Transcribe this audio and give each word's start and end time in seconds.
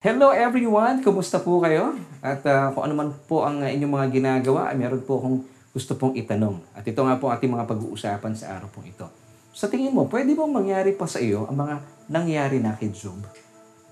Hello 0.00 0.32
everyone! 0.32 1.04
Kumusta 1.04 1.44
po 1.44 1.60
kayo? 1.60 1.92
At 2.24 2.40
uh, 2.48 2.72
kung 2.72 2.88
ano 2.88 2.94
man 2.96 3.12
po 3.28 3.44
ang 3.44 3.60
uh, 3.60 3.68
inyong 3.68 4.00
mga 4.00 4.08
ginagawa, 4.08 4.72
meron 4.72 5.04
po 5.04 5.20
akong 5.20 5.44
gusto 5.76 5.92
pong 5.92 6.16
itanong. 6.16 6.56
At 6.72 6.88
ito 6.88 7.04
nga 7.04 7.20
po 7.20 7.28
ating 7.28 7.52
mga 7.52 7.68
pag-uusapan 7.68 8.32
sa 8.32 8.56
araw 8.56 8.72
pong 8.72 8.88
ito. 8.88 9.04
Sa 9.52 9.68
tingin 9.68 9.92
mo, 9.92 10.08
pwede 10.08 10.32
bang 10.32 10.48
mangyari 10.48 10.96
pa 10.96 11.04
sa 11.04 11.20
iyo 11.20 11.44
ang 11.52 11.60
mga 11.60 11.84
nangyari 12.08 12.64
na 12.64 12.80
kay 12.80 12.88
Job? 12.96 13.20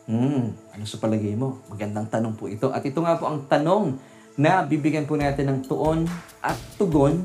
Hmm, 0.08 0.56
ano 0.72 0.84
sa 0.88 0.96
palagay 0.96 1.36
mo? 1.36 1.60
Magandang 1.68 2.08
tanong 2.08 2.40
po 2.40 2.48
ito. 2.48 2.72
At 2.72 2.88
ito 2.88 3.04
nga 3.04 3.20
po 3.20 3.28
ang 3.28 3.44
tanong 3.44 4.00
na 4.40 4.64
bibigyan 4.64 5.04
po 5.04 5.20
natin 5.20 5.52
ng 5.52 5.68
tuon 5.68 6.08
at 6.40 6.56
tugon 6.80 7.20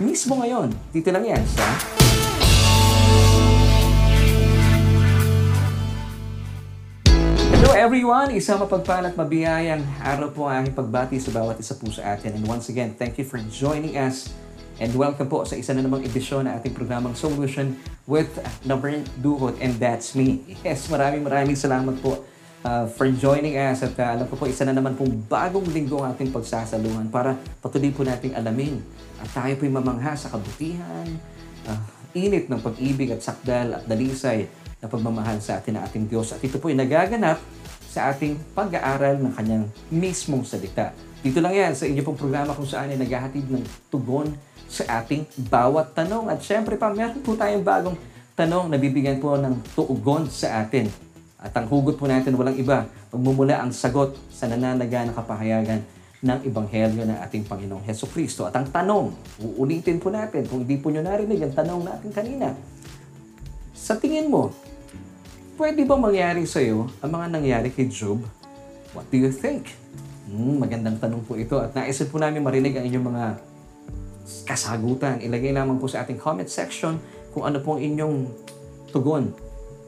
mismo 0.00 0.40
ngayon. 0.40 0.72
Dito 0.88 1.12
lang 1.12 1.28
yan 1.28 1.44
sa 1.44 1.95
Hello 7.66 7.82
everyone! 7.82 8.30
Isang 8.30 8.62
mapagpalat 8.62 9.18
mabiyayang 9.18 9.82
araw 9.98 10.30
po 10.30 10.46
ang 10.46 10.70
pagbati 10.70 11.18
sa 11.18 11.34
bawat 11.34 11.58
isa 11.58 11.74
po 11.74 11.90
sa 11.90 12.14
atin. 12.14 12.38
And 12.38 12.46
once 12.46 12.70
again, 12.70 12.94
thank 12.94 13.18
you 13.18 13.26
for 13.26 13.42
joining 13.50 13.98
us 13.98 14.30
and 14.78 14.94
welcome 14.94 15.26
po 15.26 15.42
sa 15.42 15.58
isa 15.58 15.74
na 15.74 15.82
namang 15.82 16.06
edisyon 16.06 16.46
ng 16.46 16.54
ating 16.62 16.78
programang 16.78 17.18
Solution 17.18 17.74
with 18.06 18.30
Laverne 18.70 19.02
Duhot 19.18 19.58
and 19.58 19.74
that's 19.82 20.14
me. 20.14 20.46
Yes, 20.62 20.86
maraming 20.86 21.26
maraming 21.26 21.58
salamat 21.58 21.98
po 21.98 22.22
uh, 22.62 22.86
for 22.86 23.10
joining 23.10 23.58
us 23.58 23.82
at 23.82 23.98
uh, 23.98 24.14
alam 24.14 24.30
ko 24.30 24.38
po 24.38 24.46
isa 24.46 24.62
na 24.62 24.70
naman 24.70 24.94
pong 24.94 25.26
bagong 25.26 25.66
linggo 25.66 26.06
ang 26.06 26.14
ating 26.14 26.30
pagsasalungan 26.30 27.10
para 27.10 27.34
patuloy 27.58 27.90
po 27.90 28.06
nating 28.06 28.38
alamin 28.38 28.78
at 29.18 29.26
tayo 29.34 29.58
po'y 29.58 29.74
mamangha 29.74 30.14
sa 30.14 30.30
kabutihan, 30.30 31.18
uh, 31.66 31.82
init 32.14 32.46
ng 32.46 32.62
pag-ibig 32.62 33.10
at 33.10 33.26
sakdal 33.26 33.74
at 33.74 33.82
dalisay 33.90 34.46
na 34.80 34.86
pagmamahal 34.86 35.40
sa 35.40 35.58
atin 35.60 35.80
ng 35.80 35.82
ating 35.88 36.04
Diyos. 36.08 36.32
At 36.36 36.40
ito 36.44 36.60
po 36.60 36.68
ay 36.68 36.76
nagaganap 36.76 37.40
sa 37.88 38.12
ating 38.12 38.36
pag-aaral 38.52 39.16
ng 39.24 39.32
kanyang 39.32 39.64
mismong 39.88 40.44
salita. 40.44 40.92
Dito 41.24 41.40
lang 41.40 41.56
yan 41.56 41.72
sa 41.72 41.88
inyo 41.88 42.04
pong 42.04 42.20
programa 42.20 42.52
kung 42.52 42.68
saan 42.68 42.92
ay 42.92 43.00
naghahatid 43.00 43.48
ng 43.48 43.64
tugon 43.88 44.36
sa 44.68 45.00
ating 45.00 45.24
bawat 45.48 45.96
tanong. 45.96 46.28
At 46.28 46.44
syempre 46.44 46.76
pa, 46.76 46.92
meron 46.92 47.24
po 47.24 47.32
tayong 47.32 47.64
bagong 47.64 47.96
tanong 48.36 48.68
na 48.68 48.76
bibigyan 48.76 49.16
po 49.16 49.40
ng 49.40 49.64
tugon 49.72 50.28
sa 50.28 50.60
atin. 50.60 50.92
At 51.40 51.56
ang 51.56 51.68
hugot 51.72 51.96
po 51.96 52.04
natin 52.04 52.36
walang 52.36 52.58
iba, 52.60 52.84
magmumula 53.08 53.64
ang 53.64 53.72
sagot 53.72 54.12
sa 54.28 54.44
nananaga 54.44 55.08
na 55.08 55.16
kapahayagan 55.16 55.80
ng 56.20 56.38
Ebanghelyo 56.48 57.04
ng 57.06 57.18
ating 57.28 57.48
Panginoong 57.48 57.84
Heso 57.84 58.08
Kristo. 58.08 58.44
At 58.44 58.56
ang 58.56 58.68
tanong, 58.68 59.12
uulitin 59.40 60.00
po 60.00 60.12
natin, 60.12 60.44
kung 60.48 60.64
hindi 60.64 60.76
po 60.80 60.92
nyo 60.92 61.00
narinig 61.00 61.40
ang 61.44 61.54
tanong 61.54 61.80
natin 61.86 62.10
kanina, 62.12 62.52
sa 63.76 63.94
tingin 64.00 64.32
mo, 64.32 64.50
pwede 65.56 65.88
ba 65.88 65.96
mangyari 65.96 66.44
sa 66.44 66.60
iyo 66.60 66.84
ang 67.00 67.10
mga 67.16 67.26
nangyari 67.32 67.68
kay 67.72 67.88
Job? 67.88 68.20
What 68.92 69.08
do 69.08 69.16
you 69.16 69.32
think? 69.32 69.72
Hmm, 70.28 70.60
magandang 70.60 71.00
tanong 71.00 71.24
po 71.24 71.36
ito 71.40 71.56
at 71.56 71.72
naisip 71.72 72.12
po 72.12 72.20
namin 72.20 72.44
marinig 72.44 72.76
ang 72.76 72.84
inyong 72.84 73.06
mga 73.08 73.24
kasagutan. 74.44 75.16
Ilagay 75.24 75.56
lamang 75.56 75.80
po 75.80 75.88
sa 75.88 76.04
ating 76.04 76.20
comment 76.20 76.48
section 76.48 77.00
kung 77.32 77.48
ano 77.48 77.64
pong 77.64 77.80
inyong 77.80 78.28
tugon 78.92 79.32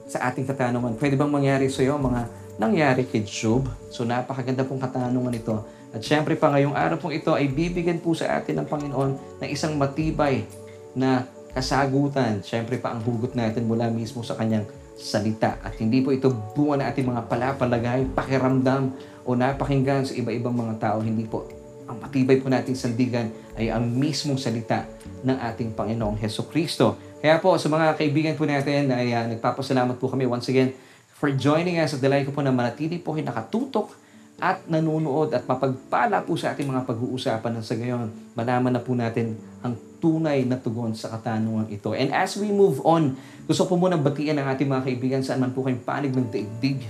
sa 0.09 0.33
ating 0.33 0.49
katanungan. 0.49 0.97
Pwede 0.97 1.21
bang 1.21 1.29
mangyari 1.29 1.69
sa 1.69 1.85
iyo 1.85 2.01
ang 2.01 2.05
mga 2.09 2.21
nangyari 2.57 3.05
kay 3.05 3.29
Job? 3.29 3.69
So 3.93 4.09
napakaganda 4.09 4.65
pong 4.65 4.81
katanungan 4.81 5.37
ito. 5.37 5.69
At 5.93 6.01
syempre 6.01 6.33
pa 6.37 6.49
ngayong 6.49 6.77
araw 6.77 6.97
pong 6.97 7.13
ito 7.13 7.37
ay 7.37 7.49
bibigyan 7.49 8.01
po 8.01 8.17
sa 8.17 8.41
atin 8.41 8.65
ng 8.65 8.67
Panginoon 8.69 9.41
ng 9.45 9.49
isang 9.53 9.77
matibay 9.77 10.49
na 10.97 11.29
kasagutan. 11.53 12.41
Syempre 12.41 12.81
pa 12.81 12.97
ang 12.97 13.05
hugot 13.05 13.37
natin 13.37 13.69
mula 13.69 13.93
mismo 13.93 14.25
sa 14.25 14.33
kanyang 14.33 14.65
salita. 14.99 15.63
At 15.63 15.79
hindi 15.79 16.03
po 16.03 16.11
ito 16.11 16.29
bunga 16.29 16.83
ng 16.83 16.87
ating 16.91 17.07
mga 17.07 17.23
palapalagay, 17.31 18.11
pakiramdam 18.13 18.93
o 19.23 19.39
napakinggan 19.39 20.03
sa 20.03 20.13
iba-ibang 20.19 20.53
mga 20.53 20.75
tao. 20.83 20.99
Hindi 20.99 21.25
po. 21.25 21.47
Ang 21.89 22.05
matibay 22.05 22.37
po 22.37 22.51
nating 22.53 22.77
sandigan 22.77 23.33
ay 23.57 23.73
ang 23.73 23.87
mismong 23.87 24.37
salita 24.37 24.85
ng 25.25 25.39
ating 25.39 25.73
Panginoong 25.73 26.19
Heso 26.21 26.45
Kristo. 26.50 26.99
Kaya 27.22 27.41
po 27.41 27.56
sa 27.56 27.72
mga 27.72 27.97
kaibigan 27.97 28.34
po 28.37 28.45
natin 28.45 28.93
ay 28.93 29.15
uh, 29.15 29.25
nagpapasalamat 29.31 29.97
po 29.97 30.12
kami 30.12 30.28
once 30.28 30.53
again 30.53 30.77
for 31.17 31.33
joining 31.33 31.81
us 31.81 31.97
at 31.97 32.03
dalayan 32.05 32.28
ko 32.28 32.37
po 32.37 32.45
na 32.45 32.55
manatili 32.55 33.01
po 33.01 33.17
nakatutok 33.17 33.91
at 34.39 34.62
nanonood 34.71 35.34
at 35.34 35.43
mapagpala 35.51 36.22
po 36.22 36.39
sa 36.39 36.55
ating 36.55 36.71
mga 36.71 36.87
pag-uusapan 36.87 37.59
ng 37.59 37.65
sa 37.65 37.75
gayon, 37.75 38.06
malaman 38.39 38.71
na 38.71 38.83
po 38.83 38.95
natin 38.95 39.34
ang 39.67 39.75
tunay 39.98 40.47
na 40.47 40.59
tugon 40.59 40.94
sa 40.94 41.10
katanungan 41.14 41.70
ito. 41.70 41.94
And 41.94 42.14
as 42.14 42.38
we 42.38 42.50
move 42.54 42.82
on, 42.86 43.19
gusto 43.47 43.66
ko 43.66 43.75
muna 43.75 43.98
batian 43.98 44.38
ang 44.38 44.50
ating 44.50 44.70
mga 44.70 44.82
kaibigan 44.86 45.20
saan 45.22 45.42
man 45.42 45.50
po 45.54 45.66
kayong 45.66 45.82
panig 45.82 46.14
ng 46.14 46.31
daigdig. 46.31 46.86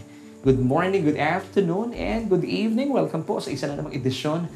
Good 0.47 0.63
morning, 0.63 1.03
good 1.03 1.19
afternoon, 1.19 1.97
and 1.97 2.31
good 2.31 2.47
evening. 2.47 2.95
Welcome 2.95 3.27
po 3.27 3.43
sa 3.43 3.51
isa 3.51 3.67
na 3.67 3.75
namang 3.75 3.97
edisyon 3.97 4.47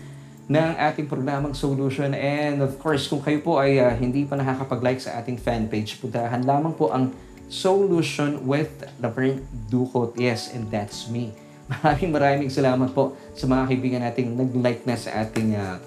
ng 0.47 0.73
ating 0.79 1.11
programang 1.11 1.57
Solution. 1.57 2.15
And 2.15 2.63
of 2.63 2.79
course, 2.79 3.09
kung 3.11 3.25
kayo 3.25 3.43
po 3.43 3.59
ay 3.59 3.83
uh, 3.83 3.91
hindi 3.97 4.23
pa 4.29 4.39
nakakapag-like 4.39 5.03
sa 5.03 5.19
ating 5.19 5.41
fan 5.41 5.67
page, 5.67 5.99
puntahan 5.99 6.45
lamang 6.47 6.77
po 6.77 6.93
ang 6.95 7.11
Solution 7.53 8.49
with 8.49 8.71
Laverne 9.03 9.45
Ducot. 9.69 10.17
Yes, 10.17 10.53
and 10.57 10.69
that's 10.73 11.09
me. 11.13 11.37
Maraming 11.73 12.11
maraming 12.13 12.51
salamat 12.51 12.91
po 12.97 13.17
sa 13.37 13.45
mga 13.49 13.63
kaibigan 13.69 14.01
nating 14.05 14.35
nag-like 14.35 14.83
na 14.89 14.97
sa 14.97 15.25
ating 15.25 15.57
uh, 15.57 15.79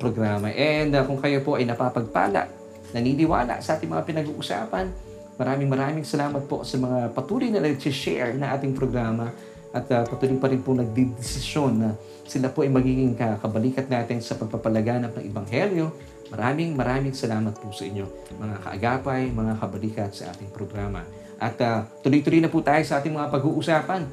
programa. 0.00 0.48
And 0.48 0.96
uh, 0.96 1.04
kung 1.04 1.20
kayo 1.20 1.44
po 1.44 1.60
ay 1.60 1.68
napapagpala, 1.68 2.48
naniniwala 2.96 3.60
sa 3.60 3.76
ating 3.76 3.92
mga 3.92 4.08
pinag-uusapan, 4.08 4.88
maraming 5.36 5.68
maraming 5.68 6.06
salamat 6.08 6.48
po 6.48 6.64
sa 6.64 6.80
mga 6.80 7.12
patuloy 7.12 7.52
na 7.52 7.60
nag-share 7.60 8.32
na 8.34 8.56
ating 8.56 8.72
programa 8.72 9.28
at 9.70 9.86
uh, 9.92 10.02
patuloy 10.08 10.40
pa 10.40 10.48
rin 10.48 10.64
po 10.64 10.72
nagdidesisyon 10.74 11.72
na 11.76 11.90
sila 12.26 12.50
po 12.50 12.64
ay 12.64 12.70
magiging 12.72 13.14
kabalikat 13.14 13.86
natin 13.86 14.18
sa 14.24 14.34
pagpapalaganap 14.38 15.14
ng 15.18 15.24
Ebanghelyo. 15.30 15.92
Maraming 16.30 16.78
maraming 16.78 17.14
salamat 17.14 17.58
po 17.58 17.74
sa 17.74 17.82
inyo, 17.86 18.06
mga 18.38 18.56
kaagapay, 18.62 19.34
mga 19.34 19.52
kabalikat 19.58 20.10
sa 20.14 20.30
ating 20.30 20.50
programa. 20.54 21.02
At 21.42 21.58
uh, 21.58 21.82
tuloy-tuloy 22.06 22.38
na 22.38 22.52
po 22.52 22.62
tayo 22.62 22.82
sa 22.86 23.02
ating 23.02 23.14
mga 23.14 23.34
pag-uusapan. 23.34 24.06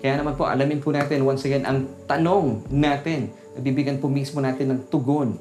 Kaya 0.00 0.16
naman 0.16 0.32
po, 0.32 0.48
alamin 0.48 0.80
po 0.80 0.96
natin 0.96 1.20
once 1.28 1.44
again 1.44 1.68
ang 1.68 1.84
tanong 2.08 2.64
natin. 2.72 3.28
Nabibigyan 3.52 4.00
po 4.00 4.08
mismo 4.08 4.40
natin 4.40 4.72
ng 4.72 4.80
tugon 4.88 5.36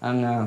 ang 0.00 0.18
uh, 0.24 0.44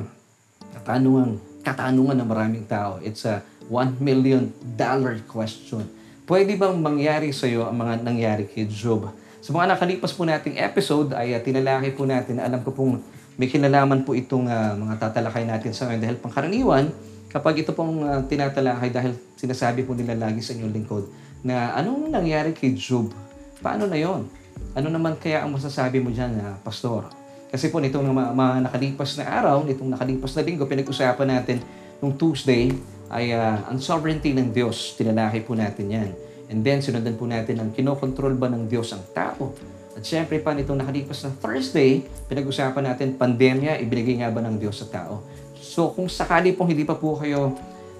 katanungan, 0.74 1.38
katanungan 1.62 2.18
ng 2.18 2.28
maraming 2.28 2.64
tao. 2.66 2.98
It's 2.98 3.22
a 3.22 3.46
$1 3.70 4.02
million 4.02 4.50
dollar 4.74 5.22
question. 5.30 5.86
Pwede 6.26 6.58
bang 6.58 6.74
mangyari 6.82 7.30
sa 7.30 7.46
iyo 7.46 7.62
ang 7.62 7.78
mga 7.78 8.02
nangyari 8.02 8.44
kay 8.50 8.66
Job? 8.66 9.06
Sa 9.38 9.54
mga 9.54 9.78
nakalipas 9.78 10.10
po 10.10 10.26
nating 10.26 10.58
episode 10.58 11.14
ay 11.14 11.36
uh, 11.36 11.40
tinalaki 11.40 11.94
po 11.94 12.02
natin. 12.10 12.42
Alam 12.42 12.58
ko 12.66 12.74
pong 12.74 12.98
may 13.38 13.46
kinalaman 13.46 14.02
po 14.02 14.18
itong 14.18 14.50
uh, 14.50 14.74
mga 14.74 14.98
tatalakay 14.98 15.46
natin 15.46 15.70
sa 15.70 15.86
ngayon 15.86 16.02
dahil 16.02 16.16
pangkaraniwan, 16.18 16.90
kapag 17.30 17.62
ito 17.62 17.70
pong 17.70 18.02
uh, 18.02 18.18
tinatalakay 18.26 18.90
dahil 18.90 19.14
sinasabi 19.38 19.86
po 19.86 19.94
nila 19.94 20.18
lagi 20.18 20.42
sa 20.42 20.58
inyong 20.58 20.74
lingkod 20.74 21.04
na 21.46 21.70
anong 21.78 22.10
nangyari 22.10 22.50
kay 22.50 22.74
Job? 22.74 23.14
Paano 23.62 23.86
na 23.86 23.98
yon? 23.98 24.26
Ano 24.74 24.88
naman 24.90 25.18
kaya 25.18 25.46
ang 25.46 25.54
masasabi 25.54 26.02
mo 26.02 26.10
dyan, 26.10 26.34
uh, 26.42 26.58
Pastor? 26.62 27.06
Kasi 27.54 27.70
po 27.70 27.78
nitong 27.78 28.02
mga, 28.10 28.30
mga 28.34 28.54
nakalipas 28.66 29.14
na 29.14 29.30
araw, 29.30 29.62
nitong 29.62 29.94
nakalipas 29.94 30.34
na 30.34 30.42
linggo, 30.42 30.66
pinag-usapan 30.66 31.28
natin 31.30 31.62
nung 32.02 32.18
Tuesday 32.18 32.74
ay 33.14 33.30
uh, 33.30 33.70
ang 33.70 33.78
sovereignty 33.78 34.34
ng 34.34 34.50
Diyos. 34.50 34.98
Tinalaki 34.98 35.46
po 35.46 35.54
natin 35.54 35.86
yan. 35.86 36.10
And 36.50 36.66
then, 36.66 36.82
sinundan 36.82 37.14
po 37.14 37.30
natin 37.30 37.62
ang 37.62 37.70
kinokontrol 37.70 38.34
ba 38.34 38.50
ng 38.50 38.66
Diyos 38.66 38.90
ang 38.90 39.06
tao. 39.14 39.54
At 39.94 40.02
syempre 40.02 40.42
pa 40.42 40.50
nitong 40.50 40.82
nakalipas 40.82 41.22
na 41.22 41.30
Thursday, 41.38 42.02
pinag-usapan 42.26 42.90
natin 42.90 43.14
pandemya, 43.14 43.78
ibinigay 43.78 44.18
nga 44.18 44.34
ba 44.34 44.42
ng 44.42 44.58
Diyos 44.58 44.82
sa 44.82 44.90
tao. 44.90 45.22
So 45.54 45.94
kung 45.94 46.10
sakali 46.10 46.50
pong 46.52 46.74
hindi 46.74 46.82
pa 46.82 46.98
po 46.98 47.14
kayo 47.14 47.54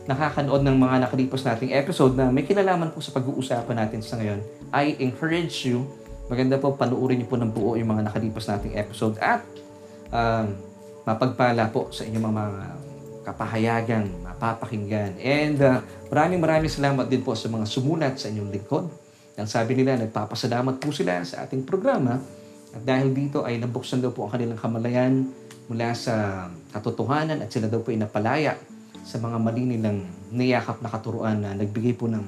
nakakanood 0.04 0.60
ng 0.60 0.76
mga 0.76 1.09
nakalipas 1.09 1.47
nating 1.47 1.72
episode 1.72 2.12
na 2.12 2.28
may 2.28 2.44
kinalaman 2.44 2.93
po 2.93 3.00
sa 3.00 3.14
pag-uusapan 3.14 3.87
natin 3.87 4.04
sa 4.04 4.20
ngayon, 4.20 4.43
I 4.74 4.98
encourage 4.98 5.62
you, 5.62 5.86
maganda 6.26 6.58
po 6.58 6.74
panuorin 6.74 7.22
niyo 7.22 7.31
po 7.31 7.38
ng 7.38 7.54
buo 7.54 7.78
yung 7.78 7.94
mga 7.94 8.10
nakalipas 8.10 8.50
nating 8.50 8.75
episode 8.75 9.14
at 9.22 9.46
um, 10.10 10.50
mapagpala 11.06 11.70
po 11.70 11.94
sa 11.94 12.02
inyong 12.02 12.26
mga 12.26 12.44
kapahayagan, 13.25 14.04
mapapakinggan. 14.26 15.14
And 15.22 15.56
uh, 15.62 15.78
maraming 16.10 16.43
maraming 16.43 16.72
salamat 16.75 17.06
din 17.06 17.22
po 17.22 17.38
sa 17.38 17.46
mga 17.46 17.70
sumulat 17.70 18.19
sa 18.19 18.28
inyong 18.28 18.50
lingkod. 18.50 18.90
Ang 19.38 19.49
sabi 19.50 19.78
nila, 19.78 19.94
nagpapasalamat 19.99 20.82
po 20.82 20.90
sila 20.90 21.22
sa 21.22 21.46
ating 21.46 21.62
programa 21.62 22.19
at 22.75 22.82
dahil 22.82 23.14
dito 23.14 23.46
ay 23.46 23.62
nabuksan 23.62 24.02
daw 24.02 24.10
po 24.10 24.26
ang 24.26 24.34
kanilang 24.34 24.58
kamalayan 24.58 25.31
mula 25.70 25.94
sa 25.94 26.46
katotohanan 26.75 27.40
at 27.40 27.49
sila 27.49 27.70
daw 27.70 27.78
po 27.78 27.94
ay 27.94 27.99
napalaya 28.02 28.58
sa 29.04 29.20
mga 29.22 29.37
mali 29.38 29.62
nilang 29.69 30.02
niyakap 30.34 30.82
na 30.82 30.90
katuruan 30.90 31.38
na 31.38 31.54
nagbigay 31.54 31.94
po 31.94 32.10
ng, 32.10 32.25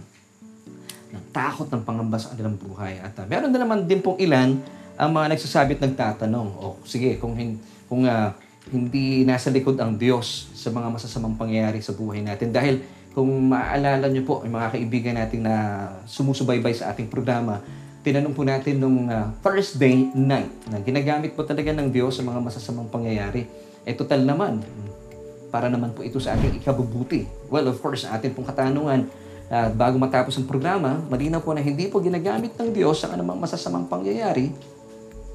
ng 1.12 1.24
takot 1.30 1.68
ng 1.70 1.82
pangamba 1.86 2.18
sa 2.18 2.34
kanilang 2.34 2.58
buhay. 2.58 2.98
At 2.98 3.14
uh, 3.18 3.26
meron 3.26 3.50
na 3.54 3.62
naman 3.62 3.86
din 3.86 4.02
pong 4.02 4.18
ilan 4.18 4.58
ang 4.96 5.10
mga 5.12 5.36
nagsasabi 5.36 5.76
at 5.76 5.82
nagtatanong, 5.86 6.48
o 6.56 6.64
oh, 6.72 6.76
sige, 6.82 7.20
kung, 7.20 7.36
kung 7.86 8.02
uh, 8.08 8.32
hindi 8.72 9.22
nasa 9.22 9.52
likod 9.52 9.78
ang 9.78 9.94
Diyos 9.94 10.50
sa 10.56 10.74
mga 10.74 10.90
masasamang 10.90 11.38
pangyayari 11.38 11.78
sa 11.78 11.94
buhay 11.94 12.24
natin. 12.24 12.50
Dahil 12.50 12.82
kung 13.14 13.28
maaalala 13.48 14.10
niyo 14.10 14.26
po, 14.26 14.42
yung 14.42 14.58
mga 14.58 14.76
kaibigan 14.76 15.14
natin 15.16 15.46
na 15.46 15.54
sumusubaybay 16.04 16.74
sa 16.74 16.90
ating 16.90 17.06
programa, 17.06 17.62
tinanong 18.02 18.34
po 18.34 18.42
natin 18.42 18.82
nung 18.82 19.06
uh, 19.06 19.30
Thursday 19.42 20.10
night 20.14 20.50
na 20.70 20.82
ginagamit 20.82 21.34
po 21.34 21.46
talaga 21.46 21.70
ng 21.74 21.90
Diyos 21.90 22.18
sa 22.18 22.22
mga 22.26 22.38
masasamang 22.42 22.90
pangyayari. 22.90 23.46
Eh 23.86 23.94
total 23.94 24.26
naman, 24.26 24.62
para 25.48 25.70
naman 25.70 25.94
po 25.94 26.02
ito 26.02 26.18
sa 26.18 26.34
ating 26.34 26.60
ikabubuti. 26.60 27.24
Well, 27.48 27.70
of 27.70 27.78
course, 27.78 28.04
atin 28.04 28.34
pong 28.34 28.50
katanungan, 28.50 29.08
uh, 29.50 29.68
bago 29.74 29.96
matapos 29.98 30.34
ang 30.38 30.46
programa, 30.46 31.02
malinaw 31.06 31.42
po 31.42 31.54
na 31.54 31.62
hindi 31.62 31.86
po 31.86 32.02
ginagamit 32.02 32.54
ng 32.58 32.70
Diyos 32.74 33.02
ang 33.04 33.18
anumang 33.18 33.38
masasamang 33.38 33.86
pangyayari 33.86 34.50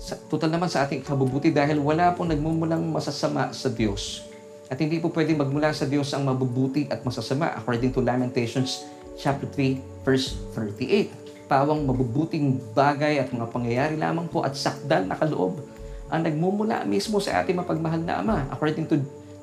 sa, 0.01 0.17
total 0.17 0.49
naman 0.49 0.65
sa 0.65 0.81
ating 0.83 1.05
kabubuti 1.05 1.53
dahil 1.53 1.77
wala 1.77 2.09
pong 2.17 2.33
nagmumulang 2.33 2.81
masasama 2.89 3.53
sa 3.53 3.69
Diyos. 3.69 4.25
At 4.71 4.79
hindi 4.79 4.97
po 4.97 5.11
pwedeng 5.11 5.37
magmula 5.37 5.75
sa 5.75 5.85
Diyos 5.85 6.09
ang 6.15 6.25
mabubuti 6.25 6.87
at 6.87 7.03
masasama 7.03 7.51
according 7.59 7.91
to 7.91 7.99
Lamentations 7.99 8.87
chapter 9.19 9.45
3 9.45 10.07
verse 10.07 10.39
38. 10.55 11.51
Pawang 11.51 11.83
mabubuting 11.83 12.57
bagay 12.71 13.19
at 13.19 13.29
mga 13.29 13.51
pangyayari 13.51 13.99
lamang 13.99 14.31
po 14.31 14.41
at 14.47 14.55
sakdal 14.55 15.03
na 15.03 15.19
kaloob 15.19 15.59
ang 16.07 16.23
nagmumula 16.23 16.87
mismo 16.87 17.19
sa 17.19 17.43
ating 17.43 17.59
mapagmahal 17.59 17.99
na 17.99 18.23
Ama 18.23 18.47
according 18.47 18.87
to 18.87 18.99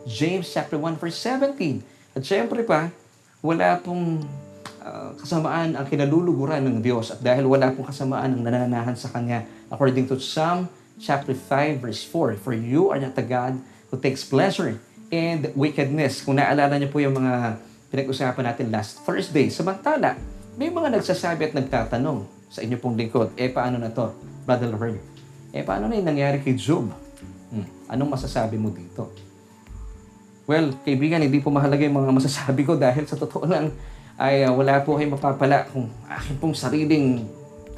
James 0.09 0.49
chapter 0.49 0.81
1 0.81 0.97
verse 0.97 1.21
17. 1.21 2.17
At 2.17 2.25
syempre 2.25 2.65
pa, 2.65 2.89
wala 3.45 3.77
pong 3.79 4.25
uh, 4.89 5.11
kasamaan 5.21 5.77
ang 5.77 5.85
kinaluluguran 5.85 6.65
ng 6.65 6.81
Diyos 6.81 7.13
at 7.13 7.21
dahil 7.21 7.45
wala 7.45 7.69
pong 7.77 7.93
kasamaan 7.93 8.33
ang 8.33 8.43
nananahan 8.43 8.97
sa 8.97 9.13
Kanya 9.13 9.45
according 9.69 10.09
to 10.09 10.17
Psalm 10.17 10.73
chapter 10.97 11.37
5 11.37 11.85
verse 11.85 12.03
4 12.09 12.41
For 12.41 12.57
you 12.57 12.89
are 12.89 12.99
not 12.99 13.15
a 13.21 13.25
God 13.25 13.61
who 13.93 14.01
takes 14.01 14.25
pleasure 14.25 14.81
in 15.09 15.53
wickedness. 15.57 16.25
Kung 16.25 16.37
naalala 16.41 16.77
niyo 16.77 16.89
po 16.93 17.01
yung 17.01 17.17
mga 17.17 17.61
pinag-usapan 17.89 18.45
natin 18.53 18.69
last 18.69 19.01
Thursday. 19.05 19.49
Samantala, 19.49 20.17
may 20.61 20.69
mga 20.69 20.93
nagsasabi 20.93 21.49
at 21.49 21.53
nagtatanong 21.57 22.29
sa 22.53 22.61
inyo 22.61 22.77
pong 22.77 22.97
lingkod, 22.97 23.33
eh 23.37 23.49
paano 23.49 23.81
na 23.81 23.89
to, 23.89 24.13
Brother 24.45 24.69
Laverne? 24.69 25.01
Eh 25.53 25.65
paano 25.65 25.89
na 25.89 25.97
yung 25.97 26.09
nangyari 26.09 26.45
kay 26.45 26.57
Job? 26.57 26.93
Hmm, 27.49 27.65
anong 27.89 28.21
masasabi 28.21 28.61
mo 28.61 28.69
dito? 28.69 29.09
Well, 30.49 30.77
kaibigan, 30.85 31.21
hindi 31.21 31.41
po 31.41 31.53
mahalaga 31.53 31.85
yung 31.85 31.97
mga 32.05 32.13
masasabi 32.13 32.65
ko 32.65 32.77
dahil 32.77 33.05
sa 33.09 33.17
totoo 33.17 33.45
lang, 33.49 33.73
ay 34.19 34.43
uh, 34.43 34.51
wala 34.51 34.83
po 34.83 34.99
kayong 34.99 35.15
mapapala 35.15 35.71
kung 35.71 35.87
akin 36.11 36.35
pong 36.43 36.55
sariling 36.59 37.23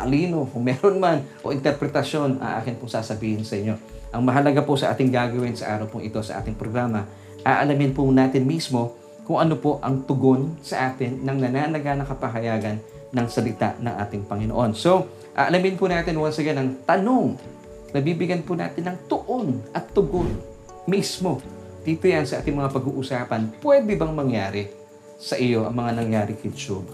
talino, 0.01 0.49
kung 0.49 0.65
meron 0.65 0.97
man, 0.97 1.21
o 1.45 1.53
interpretasyon, 1.53 2.41
uh, 2.41 2.65
akin 2.65 2.81
pong 2.81 2.89
sasabihin 2.89 3.45
sa 3.45 3.61
inyo. 3.61 3.77
Ang 4.11 4.25
mahalaga 4.25 4.65
po 4.65 4.75
sa 4.75 4.91
ating 4.97 5.13
gagawin 5.13 5.53
sa 5.53 5.77
araw 5.77 5.93
pong 5.93 6.09
ito, 6.09 6.19
sa 6.25 6.41
ating 6.41 6.57
programa, 6.57 7.05
aalamin 7.45 7.93
po 7.93 8.09
natin 8.09 8.49
mismo 8.49 8.97
kung 9.29 9.37
ano 9.37 9.61
po 9.61 9.79
ang 9.85 10.03
tugon 10.09 10.57
sa 10.65 10.91
atin 10.91 11.21
ng 11.21 11.37
nananaga 11.45 11.93
na 11.95 12.09
kapahayagan 12.09 12.81
ng 13.13 13.27
salita 13.29 13.77
ng 13.79 13.95
ating 14.01 14.25
Panginoon. 14.25 14.73
So, 14.73 15.13
aalamin 15.37 15.77
po 15.77 15.87
natin 15.93 16.17
once 16.17 16.41
again 16.41 16.57
ang 16.57 16.71
tanong 16.89 17.37
na 17.93 18.01
bibigyan 18.01 18.43
po 18.43 18.57
natin 18.57 18.89
ng 18.89 18.97
tuon 19.07 19.61
at 19.77 19.93
tugon 19.93 20.33
mismo. 20.89 21.39
Dito 21.85 22.09
yan 22.09 22.25
sa 22.25 22.41
ating 22.41 22.57
mga 22.57 22.73
pag-uusapan, 22.73 23.61
pwede 23.61 23.93
bang 23.95 24.13
mangyari 24.17 24.80
sa 25.21 25.37
iyo 25.37 25.69
ang 25.69 25.77
mga 25.77 26.01
nangyari 26.01 26.33
kay 26.33 26.49
Job? 26.57 26.89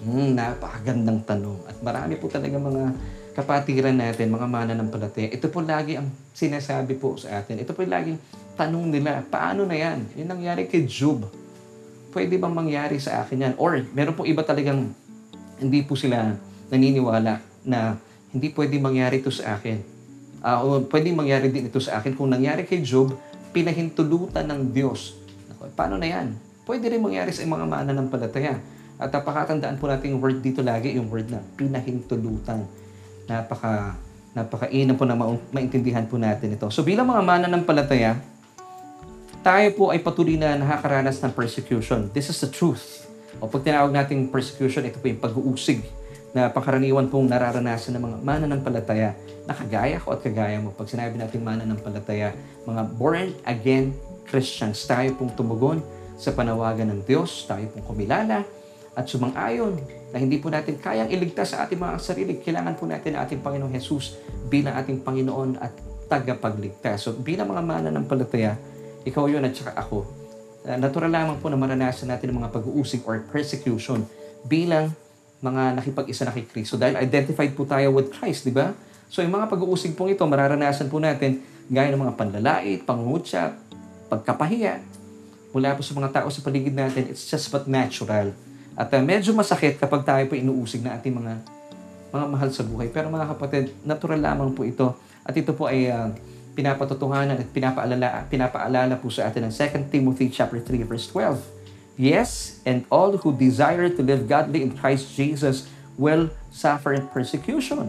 Hmm, 0.00 0.32
napakagandang 0.32 1.28
tanong. 1.28 1.60
At 1.68 1.76
marami 1.84 2.16
po 2.16 2.32
talaga 2.32 2.56
mga 2.56 2.96
kapatiran 3.36 4.00
natin, 4.00 4.32
mga 4.32 4.48
mananampalataya. 4.48 5.28
Ito 5.28 5.52
po 5.52 5.60
lagi 5.60 6.00
ang 6.00 6.08
sinasabi 6.32 6.96
po 6.96 7.20
sa 7.20 7.44
atin. 7.44 7.60
Ito 7.60 7.76
po 7.76 7.84
lagi 7.84 8.16
tanong 8.56 8.96
nila, 8.96 9.20
paano 9.28 9.68
na 9.68 9.76
yan? 9.76 10.08
Yung 10.16 10.32
nangyari 10.32 10.64
kay 10.64 10.88
Job. 10.88 11.28
Pwede 12.16 12.40
bang 12.40 12.56
mangyari 12.56 12.96
sa 12.96 13.20
akin 13.20 13.44
yan? 13.44 13.54
Or 13.60 13.76
meron 13.92 14.16
po 14.16 14.24
iba 14.24 14.40
talagang 14.40 14.88
hindi 15.60 15.84
po 15.84 15.92
sila 16.00 16.32
naniniwala 16.72 17.44
na 17.68 18.00
hindi 18.32 18.48
pwede 18.56 18.80
mangyari 18.80 19.20
ito 19.20 19.28
sa 19.28 19.60
akin. 19.60 19.76
Uh, 20.40 20.58
o 20.64 20.68
pwede 20.88 21.12
mangyari 21.12 21.52
din 21.52 21.68
ito 21.68 21.76
sa 21.76 22.00
akin. 22.00 22.16
Kung 22.16 22.32
nangyari 22.32 22.64
kay 22.64 22.80
Job, 22.80 23.12
pinahintulutan 23.52 24.48
ng 24.48 24.72
Diyos. 24.72 25.16
Paano 25.76 26.00
na 26.00 26.08
yan? 26.08 26.45
Pwede 26.66 26.90
rin 26.90 27.00
mangyari 27.00 27.30
sa 27.30 27.46
mga 27.46 27.64
mananampalataya. 27.64 28.58
At 28.98 29.14
napakatandaan 29.14 29.78
po 29.78 29.86
natin 29.86 30.18
yung 30.18 30.20
word 30.20 30.42
dito 30.42 30.60
lagi, 30.60 30.98
yung 30.98 31.06
word 31.06 31.30
na 31.30 31.40
pinahintulutan. 31.54 32.66
Napaka, 33.30 33.94
napakainam 34.34 34.98
po 34.98 35.06
na 35.06 35.14
ma- 35.14 35.40
maintindihan 35.54 36.04
po 36.04 36.18
natin 36.18 36.58
ito. 36.58 36.66
So 36.74 36.82
bilang 36.82 37.06
mga 37.06 37.22
mananampalataya, 37.22 38.18
tayo 39.46 39.68
po 39.78 39.94
ay 39.94 40.02
patuloy 40.02 40.34
na 40.34 40.58
nakakaranas 40.58 41.22
ng 41.22 41.32
persecution. 41.32 42.10
This 42.10 42.34
is 42.34 42.38
the 42.42 42.50
truth. 42.50 43.06
O 43.38 43.46
pag 43.46 43.62
tinawag 43.62 43.94
natin 43.94 44.26
persecution, 44.26 44.82
ito 44.82 44.98
po 44.98 45.06
yung 45.06 45.22
pag-uusig 45.22 45.86
na 46.34 46.50
pangkaraniwan 46.50 47.06
pong 47.06 47.30
nararanasan 47.30 47.96
ng 47.96 48.02
mga 48.02 48.16
mananampalataya 48.26 49.14
na 49.46 49.54
kagaya 49.54 50.02
ko 50.02 50.16
at 50.16 50.20
kagaya 50.24 50.58
mo. 50.58 50.74
Pag 50.74 50.88
sinabi 50.90 51.14
natin 51.14 51.44
mananampalataya, 51.46 52.34
mga 52.64 52.82
born 52.96 53.30
again 53.46 53.94
Christians, 54.26 54.82
tayo 54.88 55.14
pong 55.14 55.30
tumugon 55.38 55.78
sa 56.16 56.32
panawagan 56.32 56.88
ng 56.96 57.00
Diyos, 57.04 57.44
tayo 57.44 57.68
pong 57.72 57.84
kumilala 57.92 58.40
at 58.96 59.04
sumang-ayon 59.04 59.76
na 60.08 60.16
hindi 60.16 60.40
po 60.40 60.48
natin 60.48 60.80
kayang 60.80 61.12
iligtas 61.12 61.52
sa 61.52 61.68
ating 61.68 61.76
mga 61.76 62.00
sarili. 62.00 62.40
Kailangan 62.40 62.74
po 62.80 62.88
natin 62.88 63.20
ating 63.20 63.44
Panginoong 63.44 63.72
Jesus 63.76 64.16
bilang 64.48 64.72
ating 64.80 65.04
Panginoon 65.04 65.60
at 65.60 65.76
tagapagligtas. 66.08 67.04
So 67.04 67.12
bilang 67.12 67.52
mga 67.52 67.60
mananampalataya, 67.60 68.56
ikaw 69.04 69.28
yun 69.28 69.44
at 69.44 69.52
saka 69.52 69.76
ako. 69.76 70.08
Natural 70.66 71.12
lamang 71.12 71.38
po 71.38 71.52
na 71.52 71.60
maranasan 71.60 72.10
natin 72.10 72.32
ang 72.32 72.42
mga 72.42 72.50
pag-uusig 72.56 73.04
or 73.04 73.22
persecution 73.28 74.08
bilang 74.48 74.90
mga 75.44 75.76
nakipag-isa 75.76 76.24
na 76.24 76.32
kay 76.32 76.48
Kristo. 76.48 76.80
Dahil 76.80 76.96
identified 76.96 77.52
po 77.52 77.68
tayo 77.68 77.92
with 77.92 78.08
Christ, 78.10 78.48
di 78.48 78.54
ba? 78.56 78.72
So 79.12 79.20
yung 79.20 79.36
mga 79.36 79.52
pag-uusig 79.52 79.92
pong 79.94 80.16
ito, 80.16 80.24
mararanasan 80.24 80.88
po 80.88 80.98
natin 80.98 81.44
gaya 81.68 81.92
ng 81.92 82.00
mga 82.00 82.14
panlalait, 82.16 82.80
pangungutya, 82.82 83.54
pagkapahiya, 84.08 84.80
mula 85.56 85.72
po 85.72 85.80
sa 85.80 85.96
mga 85.96 86.12
tao 86.12 86.28
sa 86.28 86.44
paligid 86.44 86.76
natin, 86.76 87.08
it's 87.08 87.24
just 87.24 87.48
but 87.48 87.64
natural. 87.64 88.36
At 88.76 88.92
uh, 88.92 89.00
medyo 89.00 89.32
masakit 89.32 89.80
kapag 89.80 90.04
tayo 90.04 90.28
po 90.28 90.36
inuusig 90.36 90.84
na 90.84 91.00
ating 91.00 91.16
mga 91.16 91.40
mga 92.12 92.26
mahal 92.28 92.50
sa 92.52 92.60
buhay. 92.60 92.92
Pero 92.92 93.08
mga 93.08 93.32
kapatid, 93.32 93.72
natural 93.80 94.20
lamang 94.20 94.52
po 94.52 94.68
ito. 94.68 94.92
At 95.24 95.32
ito 95.32 95.56
po 95.56 95.64
ay 95.64 95.88
uh, 95.88 96.12
pinapatutuhanan 96.52 97.40
at 97.40 97.48
pinapaalala, 97.48 98.28
pinapaalala 98.28 99.00
po 99.00 99.08
sa 99.08 99.32
atin 99.32 99.48
ng 99.48 99.52
2 99.52 99.88
Timothy 99.88 100.28
chapter 100.28 100.60
3 100.60 100.84
verse 100.84 101.08
12. 101.08 101.40
Yes, 101.96 102.60
and 102.68 102.84
all 102.92 103.16
who 103.16 103.32
desire 103.32 103.88
to 103.88 104.04
live 104.04 104.28
godly 104.28 104.60
in 104.60 104.76
Christ 104.76 105.16
Jesus 105.16 105.64
will 105.96 106.28
suffer 106.52 107.00
persecution. 107.08 107.88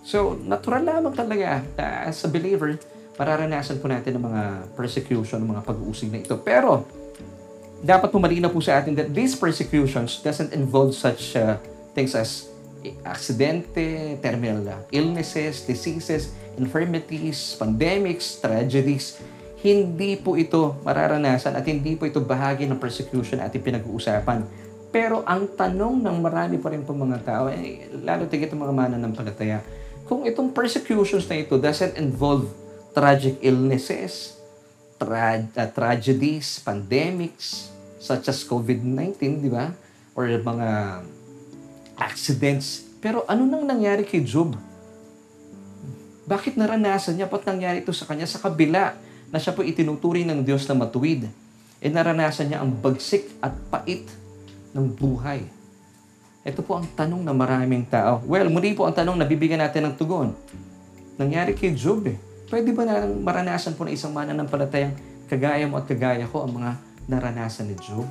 So, 0.00 0.40
natural 0.40 0.84
lamang 0.84 1.12
talaga 1.12 1.60
na 1.76 2.08
as 2.08 2.24
a 2.24 2.28
believer, 2.32 2.80
mararanasan 3.14 3.78
po 3.78 3.86
natin 3.86 4.18
ng 4.18 4.24
mga 4.26 4.42
persecution, 4.74 5.38
ng 5.42 5.50
mga 5.54 5.62
pag-uusig 5.62 6.10
na 6.10 6.18
ito. 6.18 6.34
Pero, 6.42 6.82
dapat 7.84 8.08
po 8.10 8.18
malinaw 8.18 8.50
po 8.50 8.58
sa 8.64 8.80
atin 8.80 8.96
that 8.96 9.12
these 9.12 9.36
persecutions 9.36 10.18
doesn't 10.24 10.50
involve 10.56 10.96
such 10.96 11.36
uh, 11.36 11.60
things 11.92 12.16
as 12.16 12.50
aksidente, 13.04 14.16
terminal 14.20 14.84
illnesses, 14.92 15.64
diseases, 15.64 16.36
infirmities, 16.60 17.56
pandemics, 17.56 18.40
tragedies. 18.40 19.16
Hindi 19.64 20.20
po 20.20 20.36
ito 20.36 20.76
mararanasan 20.84 21.56
at 21.56 21.64
hindi 21.64 21.96
po 21.96 22.04
ito 22.04 22.20
bahagi 22.20 22.68
ng 22.68 22.76
persecution 22.76 23.40
at 23.40 23.56
pinag-uusapan. 23.56 24.44
Pero 24.92 25.24
ang 25.24 25.48
tanong 25.48 26.04
ng 26.04 26.18
marami 26.20 26.60
pa 26.60 26.70
rin 26.70 26.84
po 26.84 26.92
mga 26.92 27.18
tao, 27.24 27.44
eh, 27.48 27.88
lalo 28.04 28.28
tigit 28.28 28.52
ang 28.52 28.62
mga 28.62 28.74
mananampalataya, 28.76 29.58
kung 30.04 30.28
itong 30.28 30.52
persecutions 30.52 31.24
na 31.32 31.40
ito 31.40 31.56
doesn't 31.56 31.96
involve 31.96 32.46
tragic 32.94 33.42
illnesses, 33.42 34.38
tra- 34.96 35.42
uh, 35.42 35.68
tragedies, 35.74 36.62
pandemics, 36.62 37.74
such 37.98 38.30
as 38.30 38.46
COVID-19, 38.46 39.42
di 39.42 39.50
ba? 39.50 39.74
Or 40.14 40.30
mga 40.30 41.02
accidents. 41.98 42.86
Pero 43.02 43.26
ano 43.26 43.44
nang 43.44 43.66
nangyari 43.66 44.06
kay 44.06 44.22
Job? 44.22 44.54
Bakit 46.24 46.56
naranasan 46.56 47.20
niya? 47.20 47.28
Ba't 47.28 47.44
nangyari 47.44 47.84
ito 47.84 47.92
sa 47.92 48.08
kanya? 48.08 48.24
Sa 48.24 48.40
kabila 48.40 48.96
na 49.28 49.36
siya 49.42 49.52
po 49.52 49.66
itinuturing 49.66 50.24
ng 50.30 50.40
Diyos 50.46 50.64
na 50.70 50.78
matuwid. 50.78 51.28
E 51.82 51.86
naranasan 51.90 52.48
niya 52.48 52.62
ang 52.64 52.72
bagsik 52.72 53.28
at 53.44 53.52
pait 53.68 54.06
ng 54.72 54.86
buhay. 54.88 55.44
Ito 56.44 56.60
po 56.60 56.76
ang 56.76 56.88
tanong 56.92 57.24
ng 57.24 57.36
maraming 57.36 57.84
tao. 57.88 58.20
Well, 58.24 58.48
muli 58.48 58.76
po 58.76 58.84
ang 58.84 58.96
tanong 58.96 59.16
na 59.16 59.28
bibigyan 59.28 59.60
natin 59.60 59.88
ng 59.88 59.94
tugon. 59.96 60.36
Nangyari 61.16 61.52
kay 61.56 61.72
Job 61.72 62.04
eh. 62.08 62.16
Pwede 62.54 62.70
ba 62.70 62.86
na 62.86 63.02
maranasan 63.02 63.74
po 63.74 63.82
ng 63.82 63.98
isang 63.98 64.14
mananampalatayang 64.14 64.94
kagaya 65.26 65.66
mo 65.66 65.74
at 65.74 65.90
kagaya 65.90 66.22
ko 66.30 66.46
ang 66.46 66.54
mga 66.54 66.78
naranasan 67.10 67.66
ni 67.66 67.74
Job? 67.82 68.06